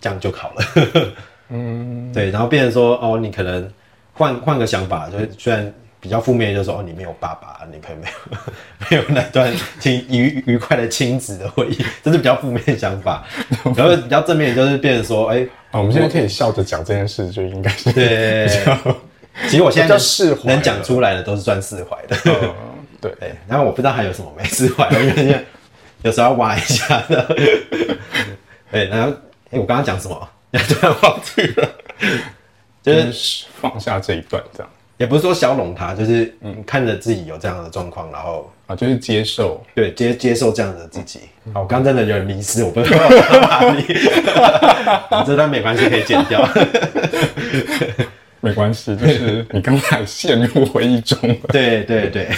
[0.00, 1.12] 这样就好了，
[1.50, 3.70] 嗯，对，然后变成说，哦，你可能
[4.12, 8.38] 换换个想法，就是虽然比较负面，就是说，哦，你没有爸爸，你可能没有
[8.90, 13.24] 没有那段亲愉愉快的亲子的回忆，这是比较负面的想法，
[13.74, 18.48] 然后比较正面就是变成说，哎，我们现在可以笑着讲这件事，就应该是对，
[19.48, 19.98] 其实我现在
[20.44, 22.54] 能讲出来的都是算释怀的。
[23.20, 25.44] 对，然后我不知道还有什么没吃完，因为
[26.02, 27.24] 有时候要挖一下的。
[28.70, 29.12] 对， 然后
[29.50, 30.28] 哎，我刚刚讲什么？
[30.52, 31.68] 突然忘记了，
[32.82, 34.70] 就是放下这一段这样。
[34.96, 41.20] 也不是说消融它，就是嗯，看着自己有这样的状况，然后啊，就是接受，对接接受这样的自己。
[41.52, 43.06] 好，我刚真的有点迷失，我不知道
[43.40, 43.84] 哪里，
[45.26, 46.48] 这段没关系，可以剪掉。
[48.46, 51.34] 没关系，就是 你刚才陷入回忆中了。
[51.48, 52.28] 对对对。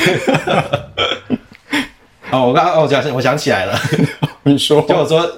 [2.31, 3.79] 哦，我刚刚我想我想起来了，
[4.43, 5.31] 你说，就我说。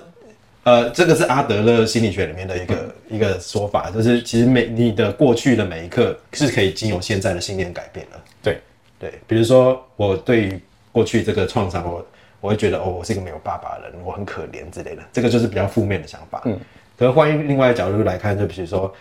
[0.62, 8.20] 呃，这个是阿德勒心理学里面的一个一个说法，就是其实每你的过去的每一刻是可以经由现在的信念改变的。
[8.42, 8.60] 对
[8.98, 10.60] 对，比如说我对于
[10.92, 12.06] 过去这个创伤，我
[12.42, 16.42] 我会觉得哦，我是一个没有爸爸的人，我很可怜之类的，这个就是比较负面的想法。
[16.44, 16.60] 嗯，
[16.98, 18.94] 可是换另外一个角度来看，就比如说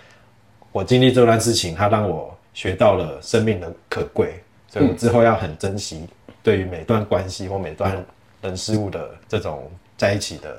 [0.72, 6.08] 我经历这段事情，它让我学到了生命的可贵，所以我之后要很珍惜
[6.44, 8.04] 对于每段关系或每段
[8.42, 10.58] 人事物的这种在一起的。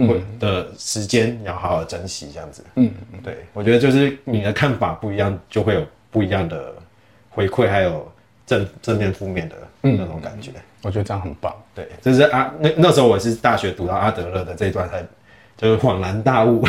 [0.00, 2.62] 嗯的时间要好好珍惜，这样子。
[2.76, 2.88] 嗯，
[3.24, 6.72] 对，我觉得就是你的看法不一样，就会有不一样的
[7.30, 8.08] 回馈，还有
[8.46, 10.52] 正正面、负面的那种感觉。
[10.82, 11.52] 我觉得这样很棒。
[11.74, 15.04] 对，就是阿那那时候我是大学读到阿德勒的这一段，才
[15.56, 16.64] 就是恍然大悟。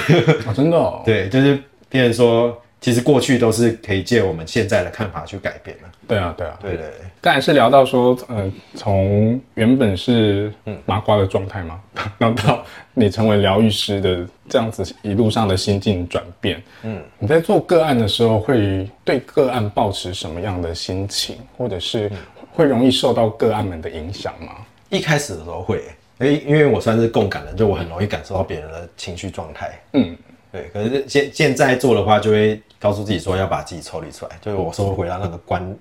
[0.48, 0.94] 哦真的？
[1.06, 2.58] 对，就是别人说。
[2.82, 5.84] 其实过去都是可以借我们现在的看法去改变的。
[6.08, 6.86] 对啊，对啊，对对。
[7.20, 10.50] 刚才是聊到说，嗯，从原本是
[10.86, 11.78] 麻瓜的状态嘛，
[12.18, 12.64] 然后到
[12.94, 16.64] 你成为疗愈师的这样子一路上的心境转变。
[16.84, 22.10] 嗯，你在做个案的时候，会对个案保持什么样的心情，或者是
[22.54, 24.54] 会容易受到个案们的影响吗？
[24.88, 25.84] 一开始的时候会，
[26.22, 29.78] 因因为我算是共感人，就我很容易感受到别人的情绪状态。
[29.92, 30.16] 嗯。
[30.52, 35.78] 对，可是现现在做的话，就会告诉自己说要把自己抽离出来，就是我说回到那个观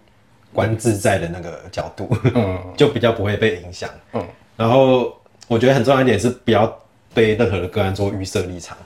[0.52, 4.24] 观自在的那个角度，嗯， 就比较不会被影响，嗯。
[4.56, 5.16] 然后
[5.46, 6.76] 我觉得很重要一点是不要
[7.14, 8.76] 对任何的个案做预设立场，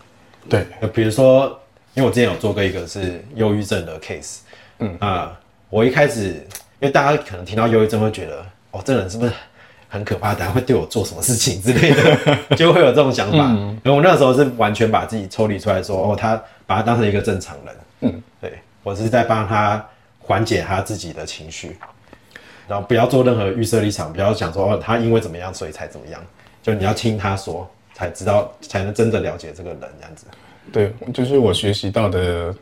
[0.49, 1.47] 对，比如说，
[1.95, 4.41] 因为我之前有做过一个是忧郁症的 case，
[4.79, 6.47] 嗯啊，我一开始
[6.81, 9.33] 因为大家可能听到忧郁症会觉得，哦，这人是不是？
[9.93, 13.37] 很可怕，等下会对我做什么事情之类的， 就会有这种想法。
[13.37, 16.35] 因为我那时候是完全把自己抽离出来，说哦，他
[16.67, 17.75] 把他当成一个正常人。
[18.01, 19.85] 嗯，对我是在帮他
[20.19, 21.77] 缓解他自己的情绪，
[22.67, 26.19] 然后不要做任何预设立场，不要想说哦，他因为怎么样所以才怎么样，
[26.63, 30.25] 就你要听他说，才知道才能真的了解这个人这样子。
[30.73, 32.55] 对，就是我学习到的，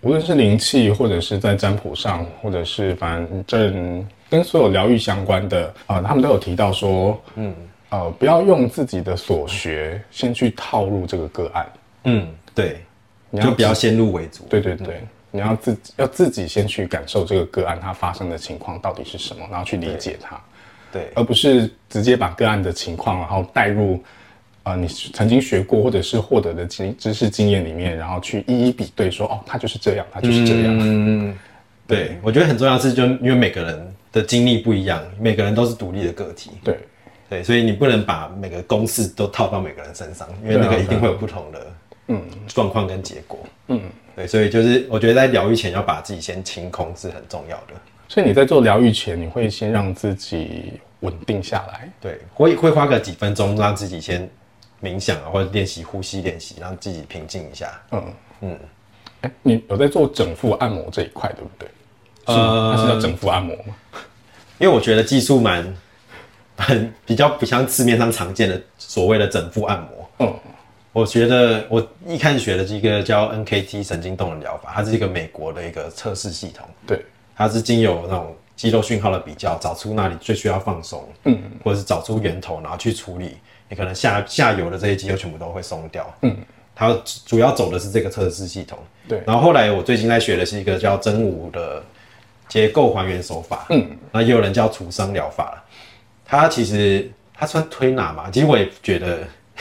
[0.00, 4.06] 无论是灵气，或者是在占卜上，或者是反正。
[4.30, 7.54] 跟所有疗愈相关的啊，他们都有提到说，嗯，
[7.88, 11.66] 呃，不要用自己的所学先去套入这个个案，
[12.04, 12.82] 嗯，对，
[13.30, 20.38] 你就不要先入为主，对对对，你要自己要自己先去感受这个个案它发生的情况到底是什么，然后去理解它，
[20.92, 23.98] 对，而不是直接把个案的情况然后带入
[24.68, 31.36] 啊你曾经学过或者是获得的经知识经验里面，然后去一一比对说，哦，他就是这样，他就是这样，嗯，
[31.86, 33.94] 对，我觉得很重要是就因为每个人。
[34.10, 36.50] 的经历不一样，每个人都是独立的个体。
[36.64, 36.78] 对，
[37.28, 41.66] 对，所以你不能把每个公式都套到每个人身上，因为那个一定会有不同的
[42.06, 43.38] 嗯状况跟结果。
[43.66, 43.78] 嗯，
[44.16, 47.74] 对，所以就是我觉得在疗愈前要把自己先清空是很重要的。
[48.08, 51.86] 所以你在做疗愈前，你会先让自己稳定下来。
[52.00, 54.26] 对，会会花个几分钟让自己先
[54.82, 57.80] 冥想啊，或者练习呼吸练习，让自己平静一下。
[57.90, 58.58] 嗯嗯，
[59.22, 61.68] 哎，你有在做整腹按摩这一块，对不对？
[62.26, 63.74] 呃，它是叫整腹按摩吗？
[64.58, 65.76] 因为我觉得技术蛮
[66.56, 70.10] 很比较不像市面上常见的所谓的整腹按摩。
[70.20, 70.34] 嗯，
[70.92, 76.66] 我觉得我一开始学的是一个叫 NKT 神经动能疗法，它是一个美国的一个测试系统。
[76.86, 77.04] 对，
[77.36, 83.36] 它是经由那种肌肉讯号的比较，找出那里最需要放松，嗯，或者是找出源头，然后去处理。
[83.68, 86.12] 你可能下下游的这些肌肉全部都会松掉。
[86.22, 86.36] 嗯，
[86.74, 86.96] 它
[87.26, 88.78] 主要走的是这个测试系统。
[89.08, 91.82] 对，然后后来我最近在学的是一个叫真武的。
[92.48, 95.62] 结构还原手法，嗯，那也有人叫除伤疗法
[96.24, 99.18] 它其实它算推拿嘛，其实我也觉得，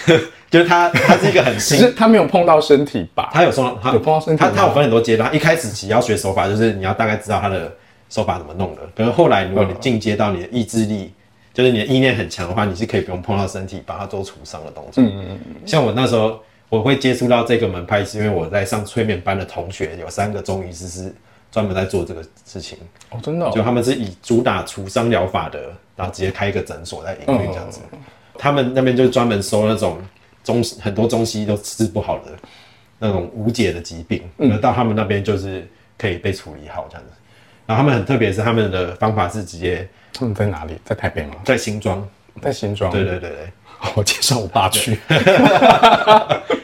[0.49, 3.30] 就是他，他是一个很 新，他没有碰到身体吧？
[3.34, 4.41] 他有碰，它有碰到身体。
[4.41, 7.70] 它它有分很多阶段，一开始只要学手法，就是你要大概知道他的
[8.10, 8.82] 手法怎么弄的。
[8.95, 11.12] 可是后来如果你进阶到你的意志力，
[11.58, 15.03] 就是你的意念很强的话，你是可以不用碰到身体，把它做除伤的动作。
[15.03, 15.55] 嗯嗯嗯。
[15.66, 16.39] 像我那时候
[16.70, 21.16] 我会接触到这个门派，是因为我在上催眠班的同学有三个中医师是。
[21.49, 22.78] 专门在做这个事情
[23.10, 27.80] 哦，真的，就他们是以主打除伤疗法的，然后直接开一个诊所在营运这样子。
[28.38, 29.97] 他们那边就专门收那种
[30.43, 32.32] 中很多中西医都治不好的
[32.99, 35.66] 那种无解的疾病，嗯，到他们那边就是
[35.97, 37.14] 可以被处理好这样子。
[37.66, 39.88] 然后他们很特别，是他们的方法是直接
[40.20, 40.80] 他们在哪里？
[40.84, 41.36] 在台北吗？
[41.45, 42.07] 在新庄，
[42.41, 42.91] 在新庄。
[42.91, 43.51] 对对对对，
[43.95, 44.99] 我介绍我爸去。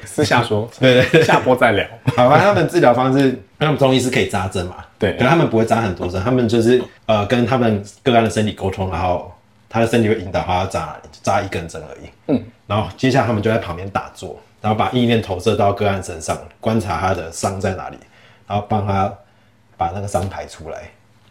[0.05, 1.87] 私下说，对对，下播再聊。
[2.15, 4.75] 好吧，他们治疗方式，他们中医是可以扎针嘛？
[4.99, 9.33] 对可是他们不会扎很多针，他们就是呃跟他们个案的身体沟通，然后
[9.67, 12.09] 他的身体会引导他要扎扎一根针而已。
[12.27, 17.97] 嗯，然后接下来他们就在旁边打坐，然后把意念投射到个案身上，观察他的伤在哪里，
[18.47, 19.11] 然后帮他
[19.75, 20.83] 把那个伤排出来。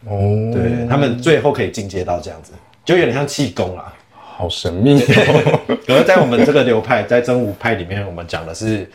[0.05, 2.53] 哦，对他们最后可以进阶到这样子，
[2.84, 3.92] 就有点像气功啦。
[4.14, 5.78] 好神秘哦。
[5.86, 8.90] 可是，在我们这个流派，在真武派里面，我们讲的是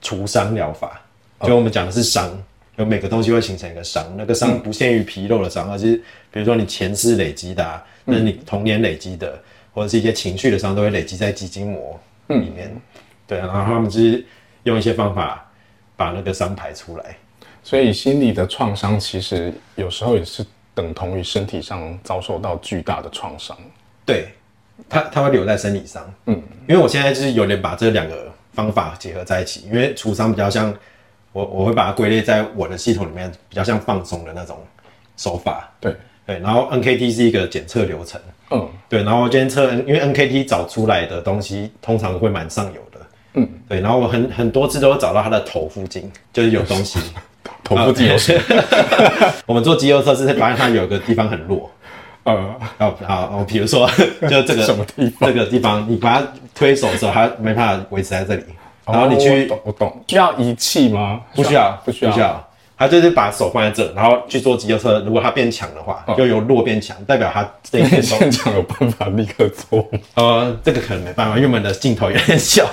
[0.00, 1.00] 除伤疗法，
[1.42, 2.30] 就我们讲的是伤，
[2.76, 5.96] 有每个东西会形成一个伤，那个伤不限于皮肉的伤，而是
[6.30, 9.36] 比如说你前世累积的、啊，那你童年累积的，
[9.74, 11.98] 或者是一些情绪的伤，都会累积在肌筋膜
[12.28, 12.70] 里面。
[13.26, 14.24] 对，然后他们就是
[14.64, 15.50] 用一些方法
[15.96, 17.16] 把那个伤排出来。
[17.62, 20.44] 所以心理的创伤其实有时候也是
[20.74, 23.56] 等同于身体上遭受到巨大的创伤。
[24.04, 24.28] 对，
[24.88, 26.02] 它它会留在生理上。
[26.26, 26.34] 嗯，
[26.68, 30.74] 因为我现在就是有点把这两个方法结合在一起，因为除伤比较像
[31.32, 34.58] 我我会把它归类在我的系统里面，比较像放松的那种
[35.16, 35.70] 手法。
[35.78, 35.96] 对，
[36.26, 38.20] 对，然后 NKT 是一个检测流程。
[38.50, 43.00] 嗯，对，然后今天测，因为 NKT 找出来的东西通常会蛮上游的。
[43.34, 46.98] 嗯，对，然后我很很多次都会找到他的头附近，就是有东西。
[47.76, 48.40] 头部肌有什么？
[49.46, 51.70] 我们做肌肉测试，发现它有个地方很弱。
[52.24, 52.36] 呃，
[52.78, 53.88] 好好，比如说，
[54.30, 58.44] 就这个什么地方这个地方，你把它推手的时候，它没办法维持在这里。
[58.86, 61.20] 然后你哦去我懂，我懂，需要仪器吗？
[61.34, 62.48] 不需要，不需要，不需要。
[62.76, 64.98] 他就是把手放在这，然后去做肌肉测。
[65.00, 69.88] 如果它变强的话，就由弱变强，代表它这一边都现场有办法立刻做。
[70.14, 72.66] 呃，这个可能没办法，因为我们的镜头有点小。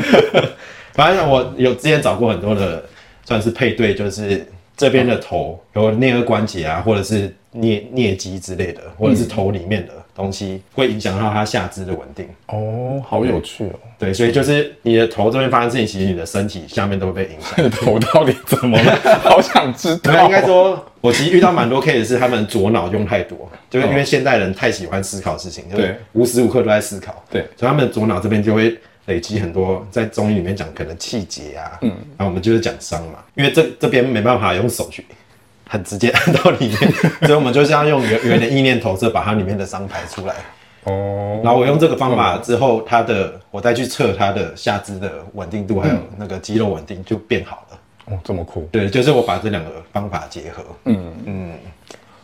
[0.92, 2.84] 反正我有之前找过很多的，
[3.24, 4.46] 算是配对，就是
[4.76, 12.26] 这边的头有颞颌关节啊，或者是颞颞肌之类的，或者是头里面的东西，会影响到它下肢的稳定。
[12.48, 13.72] 哦，好有趣哦！
[13.98, 17.64] 对，所以就是你的头这边发生事情，其实你的身体下面都会被影响。
[17.64, 18.96] 你 头到底怎么了？
[19.22, 20.12] 好想知道。
[20.12, 28.76] 那应该说，我其实遇到蛮多 case 是他们左脑用太多，就是因为现代人太喜欢思考事情，就是对无时无刻都在思考，对所以他们左脑这边就会
[29.06, 35.04] 累积很多，在中医里面讲可能气节啊，嗯，然后我们就是讲伤嘛，因为这这边没办法用手去
[35.68, 36.92] 很直接按 到里面，
[37.22, 40.34] 所以我们就是要用圆圆的意念投射把它里面的伤排出来。
[40.84, 47.78] 哦，然后我用这个方法之后，它的我再去测它的下肢的稳定度，还有那个肌肉稳定就变好了。
[48.06, 50.62] 哦，这么酷，对，就是我把这两个方法结合。
[50.84, 51.52] 嗯嗯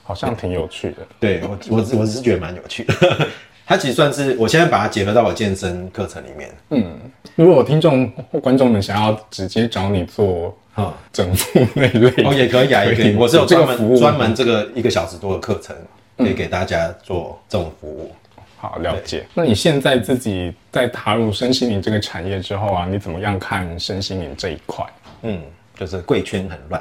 [0.03, 0.97] 好像挺有趣的。
[1.19, 3.29] 对我我我是觉得蛮有趣的。
[3.71, 6.51] 它其实算是我现在把它结合到我健身课程里面。
[6.71, 6.91] 嗯
[7.37, 13.15] 如果有听众或观众们想要直接找你做啊、整复那一类，哦，也可以啊，也可以。
[13.15, 15.77] 我是有专门专门这个一个小时多的课程，
[16.17, 18.13] 可以给大家做这种服务。
[18.57, 19.25] 好了解。
[19.35, 24.85] 那你现在自己在踏入身心灵这个产业之后啊，你怎么样看身心灵这一块？
[25.23, 25.41] 嗯，
[25.81, 26.79] 就是贵圈很乱，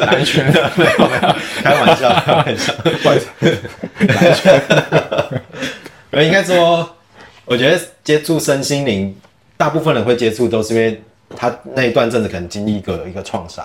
[0.00, 0.44] 蓝 圈
[0.74, 2.74] 没有没有， 开玩笑，开玩笑。
[2.82, 3.28] 不好意思
[6.10, 6.96] 我，应该说，
[7.44, 9.16] 我觉得接触身心灵，
[9.56, 11.00] 大部分人会接触都是因为
[11.36, 13.64] 他那一段阵子可能经历一个一个创伤，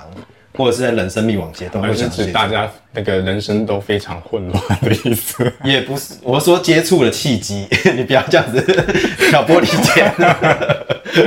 [0.60, 5.50] 或者是在人生迷惘阶段，而是会想接触指大家那个人生都非常混乱的意思。
[5.64, 8.62] 也不是，我说接触的契机， 你不要这样子
[9.32, 10.14] 挑拨离间。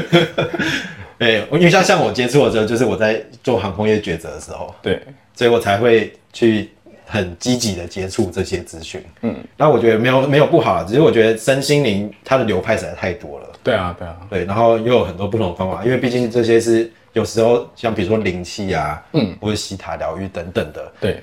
[1.19, 5.01] 对，因为像像我接触的时候，就是我在做航空业抉择的时候，对，
[5.35, 6.69] 所以我才会去
[7.07, 9.03] 很积极的接触这些资讯。
[9.23, 13.49] 嗯，那我觉得没有没有不好啊，只是我觉得身心灵它的流派实在太多了。
[13.63, 21.23] 对啊，对啊，对，然后又有很多不同的方法，因为毕竟这些是有时候像比如说灵气啊，嗯，或者西塔疗愈等等的，对，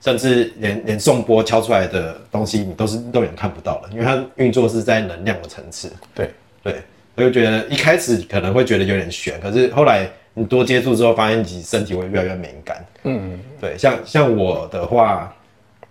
[0.00, 5.90] 甚至连连颂钵敲出来的东西，你都是肉眼看不到的，因为它运作是在能量的层次。
[6.14, 6.30] 对，
[6.62, 6.82] 对，
[7.14, 10.06] 我就觉得一开始可能会觉得有点悬，可是后来
[10.38, 12.84] 你多接触之后，发现自己身体会越来越敏感。
[13.04, 15.34] 嗯，对，像像我的话，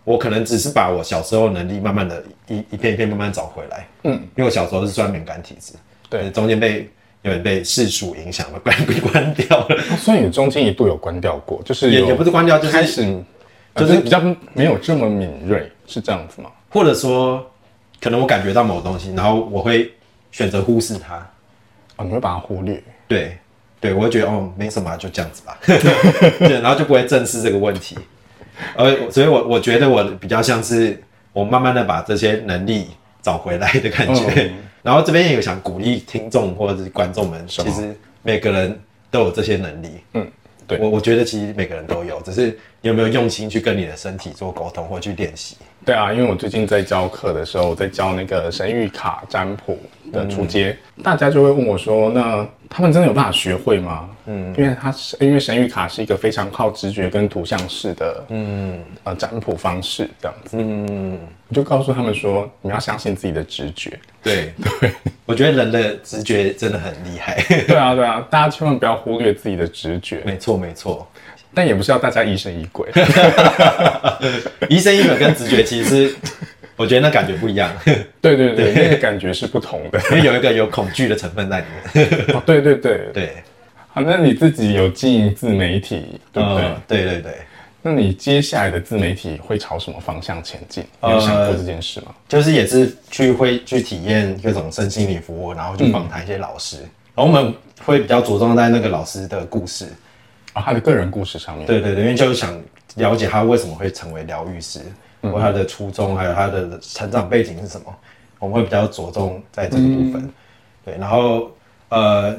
[0.03, 3.87] 我可能只是把我小时候能力慢慢的一一片一片慢慢找回来。
[4.03, 5.73] 嗯，因为我小时候是算敏感体质，
[6.09, 6.89] 对中间被
[7.23, 8.75] 有点被世俗影响了， 关
[9.11, 13.21] 关掉了，哦所以你中间一度有关掉过，就是也也不是关掉，就是开始
[13.75, 14.21] 就是比较
[14.53, 16.49] 没有这么敏锐，是这样子吗？
[16.69, 17.45] 或者说，
[17.99, 19.91] 可能我感觉到某东西，然后我会
[20.31, 21.25] 选择忽视它。
[21.97, 22.81] 哦，你会把它忽略。
[23.07, 23.35] 对，
[23.79, 25.57] 对，我会觉得哦，没什么啊，就这样子吧。
[25.65, 27.97] 对，然后就不会正视这个问题。
[28.75, 30.99] 呃，所以我我觉得我比较像是
[31.31, 32.87] 我慢慢的把这些能力
[33.21, 34.51] 找回来的感觉。
[34.81, 38.79] 然后这边也有想鼓励听众或者是观众们，其实每个人
[39.11, 39.89] 都有这些能力。
[40.13, 40.27] 嗯，
[40.65, 42.57] 对我我觉得其实每个人都有，只是
[42.87, 45.57] 有没有用心去跟你的身体做沟通或去练习？
[45.85, 49.79] 对啊，因为我最近在教课的时候，我在教那个神谕卡占卜
[50.11, 60.57] 的初阶，大家就会问我说：“那他们真的有办法学会吗？”嗯，因为他是因为神谕卡是一个非常靠直觉跟图像式的，嗯呃占卜方式这样子。
[60.59, 61.17] 嗯，
[61.47, 63.97] 我就告诉他们说：“你们要相信自己的直觉。
[64.21, 64.91] 对对，
[65.25, 67.41] 我觉得人的直觉真的很厉害。
[67.65, 70.21] 对啊对啊，大家千万不要忽略自己的直觉。
[70.25, 71.07] 没错没错。
[71.57, 72.87] 但也不是要大家疑神疑鬼，
[74.69, 76.13] 疑神疑鬼跟直觉其实，
[76.75, 77.71] 我觉得那感觉不一样。
[78.21, 82.07] 对对对，那个感觉是不同的，因为有一个有恐惧的成分在里面。
[82.37, 83.31] 哦，对对对对。
[83.91, 86.63] 好，那你自己有经营自媒体，对不对？
[86.87, 87.31] 对对对。
[87.81, 90.83] 那你接下来的自媒体会朝什么方向前进？
[91.01, 92.13] 有想过这件事吗？
[92.27, 96.77] 就是也是去会去体验各种身心理服务，然后去访谈一些老师，
[97.15, 97.51] 然后我们
[97.83, 99.87] 会比较着重在那个老师的故事。
[100.61, 102.57] 他的个人故事上面，对对对，因为就是想
[102.95, 104.79] 了解他为什么会成为疗愈师，
[105.21, 107.95] 或他的初衷，还有他的成长背景是什么，
[108.39, 110.29] 我们会比较着重在这个部分。
[110.85, 111.51] 对，然后
[111.89, 112.31] 呃，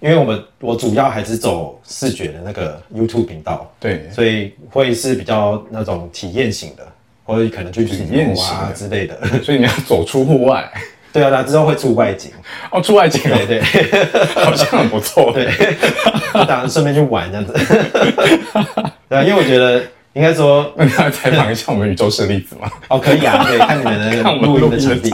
[0.00, 6.86] 因为我们我主要还是走视觉的那个 YouTube 频道，对，所以会是比较那种体验型的，
[7.24, 10.70] 或者可能去体验啊之类的，所以你要走出户外。
[11.12, 12.30] 对啊，他之后会出外景
[12.70, 13.60] 哦，出外景，对对，
[14.42, 15.46] 好像很不错，对，
[16.32, 17.52] 打算顺便去玩这样子，
[19.08, 19.82] 对啊，因为我觉得
[20.14, 22.70] 应该说， 那采访一下我们宇宙式粒子嘛？
[22.88, 25.10] 哦，可以啊，可以看你们的录音的场地，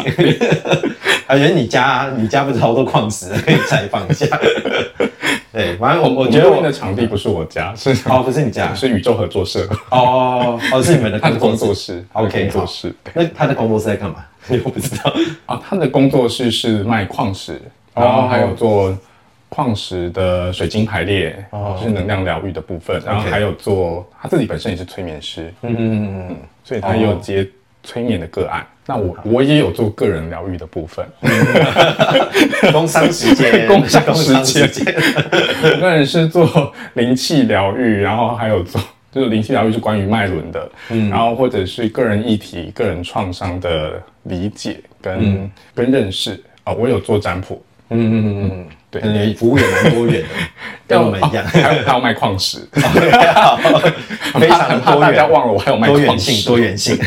[1.26, 4.26] 啊，觉得你家你家不是好多矿石，可以采访一下。
[5.50, 9.66] 对，反正我我觉得我的场地不是我家，是哦，不是你家，是宇宙合作社。
[9.90, 12.94] 哦哦，是你们的工作室，OK，工作室。
[13.14, 14.16] 那他的工作室在干嘛？
[14.64, 15.12] 我不知道。
[15.46, 17.60] 啊，他的工作室是卖矿石，
[17.94, 18.96] 然后还有做
[19.48, 21.44] 矿石的水晶排列，
[21.82, 27.48] 是能量疗愈的部分，然后还有做他自己本身也是催眠师，嗯嗯嗯，所以他也有接
[27.82, 28.66] 催眠的个案。
[28.90, 31.06] 那我我也有做个人疗愈的部分，
[32.72, 34.66] 工商时间，工商时间，
[35.62, 38.80] 我个人是做灵气疗愈，然后还有做。
[39.10, 50.28] 就是灵性疗愈是关于脉轮的，嗯，然后或者是个人议题、个人创伤的理解跟跟认识啊，我有做占卜，嗯嗯嗯嗯，对，你服务也蛮多元的，
[50.86, 52.58] 跟我们一样，还有还有卖矿石，
[54.38, 56.98] 非常多元，大家忘了我还有卖多元性，多元性。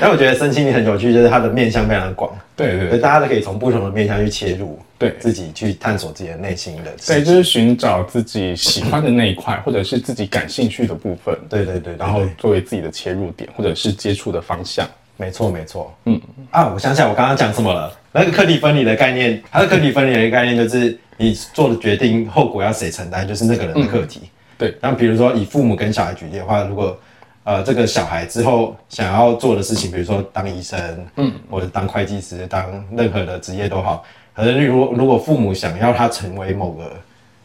[0.00, 5.14] 但我觉得身心灵很有趣，就是它的面向非常的广，对对，大家都可以从不同的面向去切入，对。
[5.20, 14.88] 自己去探索自己的内心的，对，就是寻找自己喜欢的那一块，或者是自己感兴趣的部分，对对对，然后作为自己的切入点，或者是接触的方向，
[15.18, 16.18] 没错没错，嗯。
[16.50, 24.22] 啊，我想起来我刚刚讲什么了，那个课题分离的概念，它的课题分离的概念就是你做的决定后果要谁承担，就是那个人的课题，
[24.56, 26.98] 对，然后比如说以父母跟小孩举例的话，如果
[27.42, 34.04] 呃，这个小孩之后想要做的事情，比如说当医生，嗯，或者当会计师，当任何的职业都好。
[34.34, 36.92] 可是，如果如果父母想要他成为某个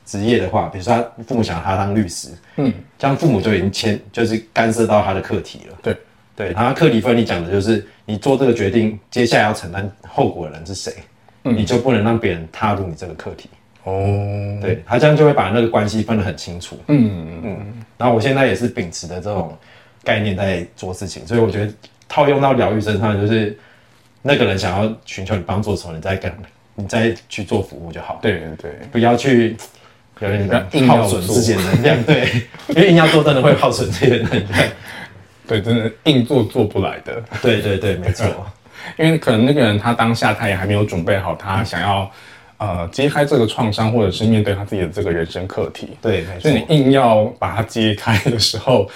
[0.05, 5.77] 职业的话，比如说他父母想要他当律师，嗯，这样父母就已经牵，就是干涉到他的课题了。
[5.81, 5.97] 对
[6.35, 10.93] 对，然后课题分离讲的就是你做这个决定，接下来要承担后果的人是谁，
[11.41, 13.49] 你就不能让别人踏入你这个课题。
[13.85, 13.93] 哦，
[14.61, 16.77] 对他这样就会把那个关系分得很清楚。
[16.87, 17.83] 嗯嗯嗯。
[17.97, 19.57] 然后我现在也是秉持的这种。
[20.05, 21.73] 概念在做事情，所以我觉得
[22.07, 23.57] 套用到疗愈身上，就是
[24.21, 26.31] 那个人想要寻求你帮助的时候，你再跟
[26.75, 28.19] 你再去做服务就好。
[28.21, 29.57] 对对，不要去
[30.19, 32.03] 有点耗损自己的能量。
[32.03, 32.29] 对，
[32.69, 34.67] 因为硬要做，真的会耗损自己的能量。
[35.47, 37.23] 对，真的硬做做不来的。
[37.41, 38.25] 对对对，没错。
[38.99, 42.11] 因为可能那个人他当下他也还没有准备好，他想要
[42.57, 45.97] 呃揭开这个创伤，或者是面对他自己的这个人生课题。
[46.01, 48.87] 对，所以你硬要把它揭开的时候。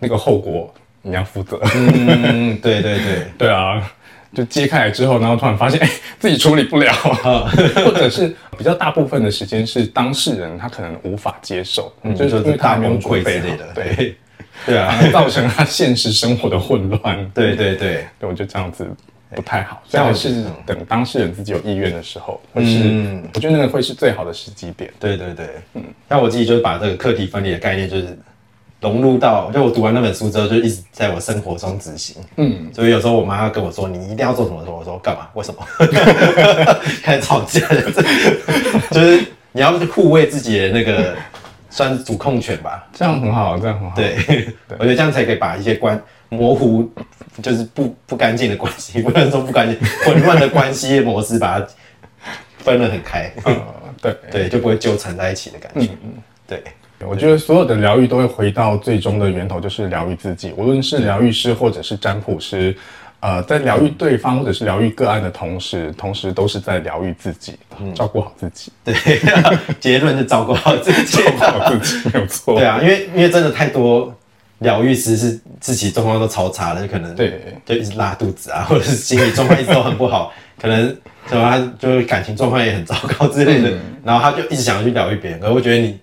[0.00, 0.72] 那个后果
[1.02, 1.60] 你要负责。
[1.74, 3.90] 嗯，对对对 对啊，
[4.34, 5.88] 就揭开来之后，然后突然发现，哎，
[6.18, 6.92] 自己处理不了，
[7.84, 14.16] 或者是比较大部分的时间是当事人他可能无法接受，就是因为他没有准备的，对
[14.66, 17.30] 对啊，造成他现实生活的混乱。
[17.32, 18.86] 对对对，对我就这样子
[19.34, 24.92] 不太好，最好是等当事人自己有意愿的时候，或是我觉得那个会是最好的时机点。
[24.98, 28.18] 对对对，嗯，那我自己就是把这个课题分离的概念就是。
[28.80, 32.16] 融入到，就我读完那本书之后，就一直在我生活中执行。
[32.36, 35.28] 嗯，所以有时候我妈跟我说：“你一定要做什么？”时候我说：“干嘛？
[35.34, 35.66] 为什么？”
[37.02, 37.60] 开始吵架，
[38.92, 41.16] 就是你要护卫自己的那个
[41.70, 42.86] 算是主控权吧。
[42.92, 43.96] 这样很好，这样很好。
[43.96, 44.16] 对，
[44.78, 46.88] 我觉得这样才可以把一些关模糊，
[47.42, 51.66] 就是不不干净的关系，不能说不干净，混乱的关系模式，把它
[52.58, 53.28] 分得很开。
[53.44, 53.60] 嗯，
[54.00, 55.90] 对对，就不会纠缠在一起的感觉。
[55.90, 56.12] 嗯嗯，
[56.46, 56.62] 对。
[57.06, 60.52] 我觉得所有的疗愈都会回到最终的源头，就是疗愈自己。
[60.56, 62.76] 无论是疗愈师或者是占卜师，
[63.20, 67.54] 呃，在疗愈对方或者是疗愈个案的同时，同时都是在疗愈自己，
[67.94, 68.94] 照顾好自己，对，
[69.78, 71.16] 结论是照顾好自己。
[71.22, 72.58] 照顾好自己 没有错。
[72.58, 74.12] 对啊，因为因为真的太多
[74.58, 80.86] 疗愈师是自己状况都超差的，就可能对就一直拉肚子啊，或者是心理状况一直都很不好， 可能
[81.28, 83.72] 什么他就是感情状况也很糟糕之类的，
[84.04, 85.98] 然后他就一直想要去疗愈别人，可是我觉得你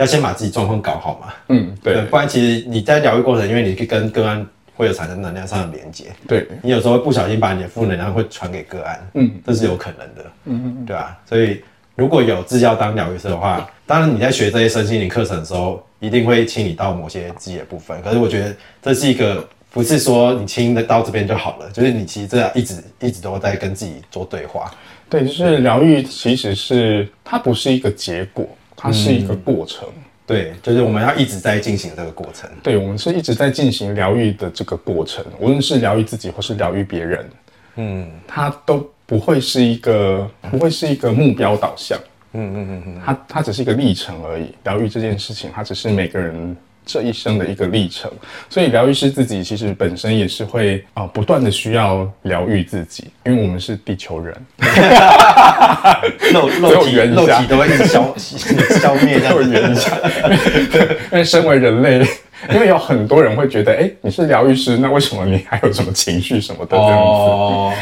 [0.00, 2.00] 要先把自己状况搞好嘛，嗯，对。
[2.06, 4.44] 不然其实你在疗愈过程，因为你跟个案
[4.74, 11.60] 会有产生能量上的连接，对，你有时候会不小心把你的负能量会传给个案，嗯，这是有可能的，嗯嗯，对吧、所以
[11.96, 18.00] 如果有自教当疗愈师的话，当然你在学这些身心灵课程的时候，一定会清理到某些自己的部分。
[18.02, 24.72] 可是我觉得这是一个不是说你清的到这边就好了，就是你其实这样一直一直都在跟自己做对话。
[25.10, 28.48] 对，就是疗愈其实是它不是一个结果，
[28.80, 29.86] 它是一个过程。
[30.26, 32.48] 对，就是我们要一直在进行这个过程。
[32.62, 37.30] 对，我们是一直在进行疗愈的这个过程，无论是疗愈自己或是疗愈别人，
[37.74, 41.98] 嗯它都不会是一个不会是一个目标导向，
[42.32, 44.54] 嗯嗯嗯嗯，它它只是一个历程而已。
[44.62, 46.56] 疗愈这件事情，它只是每个人
[46.86, 48.10] 这一生的一个历程，
[48.48, 54.34] 所以疗愈师自己其实本身也是会啊、呃不断的需要疗愈自己，因为我们是地球人，
[56.32, 58.14] 肉肉体只有圆一下肉体都会一直消
[58.80, 59.42] 消灭这样子。
[59.42, 59.96] 我圆一下，
[61.12, 62.06] 因为身为人类。
[62.54, 66.96] 因为有很多人会觉得，哎、你是疗愈师，那为什么你还有什么情绪什么的这样子？
[66.96, 67.72] 哦，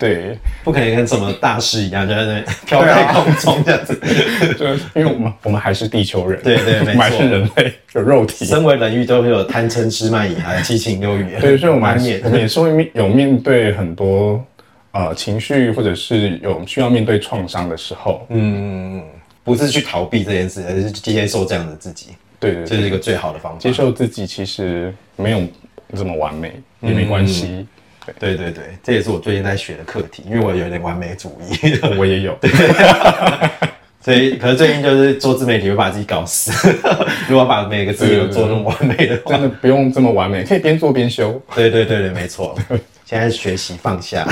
[0.00, 3.94] 对，不可能跟什么大师一样，就在那飘在空中这样子。
[4.58, 6.90] 就是因为我们我们还是地球人，对对没错。
[6.92, 11.38] 我们还是人类，有肉体，身为人欲都会有贪嗔痴慢疑，还有七情六欲。
[11.38, 12.18] 对，所以我们还 难免。
[12.18, 14.42] 是我们也是会面有面对很多
[14.92, 19.02] 呃情绪，或者是有需要面对创伤的时候，嗯，
[19.44, 22.06] 不是去逃避这件事，而是接受这样的自己，
[22.38, 23.58] 对对对，这是一个最好的方法。
[23.58, 25.42] 接受自己其实没有
[25.94, 27.66] 这么完美，也没关系，
[28.18, 32.36] 对对对，这也是我最近在学的课题，因为我有点完美主义， 我也有，
[34.02, 36.50] 所以可是最近就是做自媒体会把自己搞死。
[37.28, 41.40] 如果把每个字都做那么完美的话，真的不用这么完美，可以边做边修。
[41.54, 42.58] 对对对对，没错。
[43.04, 44.26] 现在学习放下，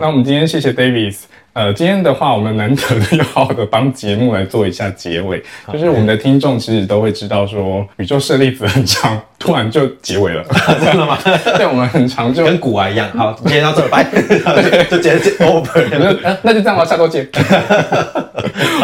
[0.00, 1.20] 那我们今天谢谢 Davis。
[1.54, 5.42] 呃，今天的话，我们难得的要好好的帮节目来做一下结尾，
[5.72, 10.44] 就是我们的听众其实都会知道说，宇宙射粒子很长，突然就结尾了，
[10.84, 11.18] 真的吗？
[11.58, 13.10] 对，我们很长就跟古玩一样。
[13.16, 14.04] 好，今天到这儿，拜，
[14.88, 15.84] 就直接 over。
[16.22, 17.28] 那那就这样吧，下周见。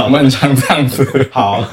[0.02, 1.28] 我们很常这样子。
[1.30, 1.64] 好，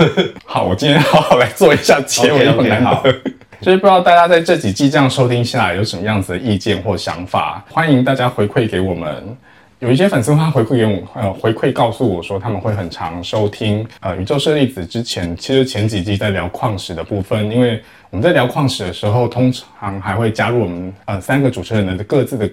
[0.45, 3.11] 好，我今天好好来做一下结尾很难好得。
[3.59, 9.37] 就是不知道大家在这几季这样收听下来有什么样子的意见或想法，欢迎大家回馈给我们。
[9.81, 22.47] 有一些粉丝他回馈给我，呃，回馈告诉我说他们会很常收听，呃，宇宙舍利子之前其实前几季在聊矿石的部分，因为我们在聊矿石的时候，通常还会加入我们呃三个主持人的各自的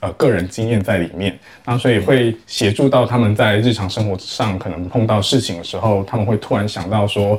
[0.00, 7.38] 呃个人经验在里面，那所以会协助到他们在日常生活上可能碰到事情的时候，他们会突然想到说，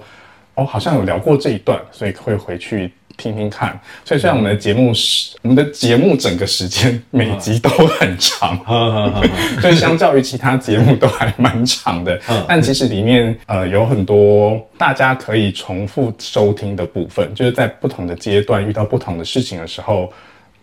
[0.54, 3.80] 哦，好像有聊过这一段，所以会回去听听看。
[4.04, 8.58] 所以虽然我们的节目是我们的节目整个时间每集都很长，
[9.62, 20.12] 所以相较于其他节目都还蛮长的，但其实里面呃有很多大家可以重复收听的部分，就是在不同的阶段遇到不同的事情的时候，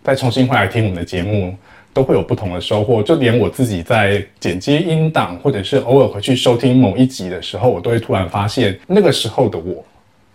[0.03, 1.55] 再重新回来听我们的节目。
[1.91, 9.83] 都会有不同的收获，就连我自己在剪接音档，或者是偶尔回去收听某一集的时候，我都会突然发现那个时候的我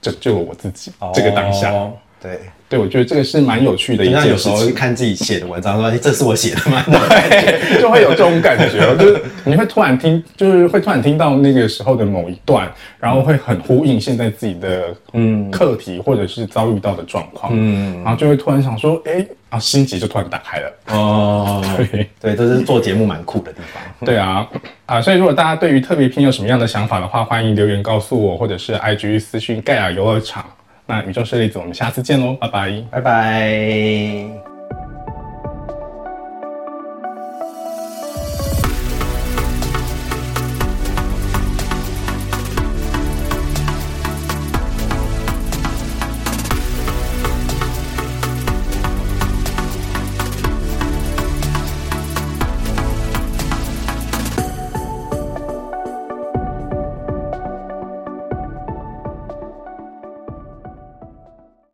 [0.03, 0.91] 拯救了我自己。
[1.14, 1.93] 这个当下，哦
[2.25, 4.70] 对，对我觉得这个是蛮有趣的一就像件事情有时候。
[4.72, 6.83] 看自己写的文章，说哎这是我写的吗？
[6.89, 12.66] 对，就会有这种感觉，就是你会突然听，就是会突然听到那个时候的某一段，
[12.99, 21.62] 然后会很呼应现在自己的嗯课题或者是遭遇到的状况，嗯，然后就会突然想说，哎，啊，心结就突然打开了，哦，
[21.93, 22.09] 对。
[22.22, 23.83] 对，这是做节目蛮酷的地方。
[24.07, 24.49] 对啊，
[24.87, 30.43] 啊，所以如果大家对于特别篇有什么样的想法的话，欢迎留言告诉我，或者是 IG 私讯盖亚游乐场。
[30.87, 32.84] 那宇宙是粒子，我们下次见喽，拜拜。
[32.91, 34.54] 拜拜。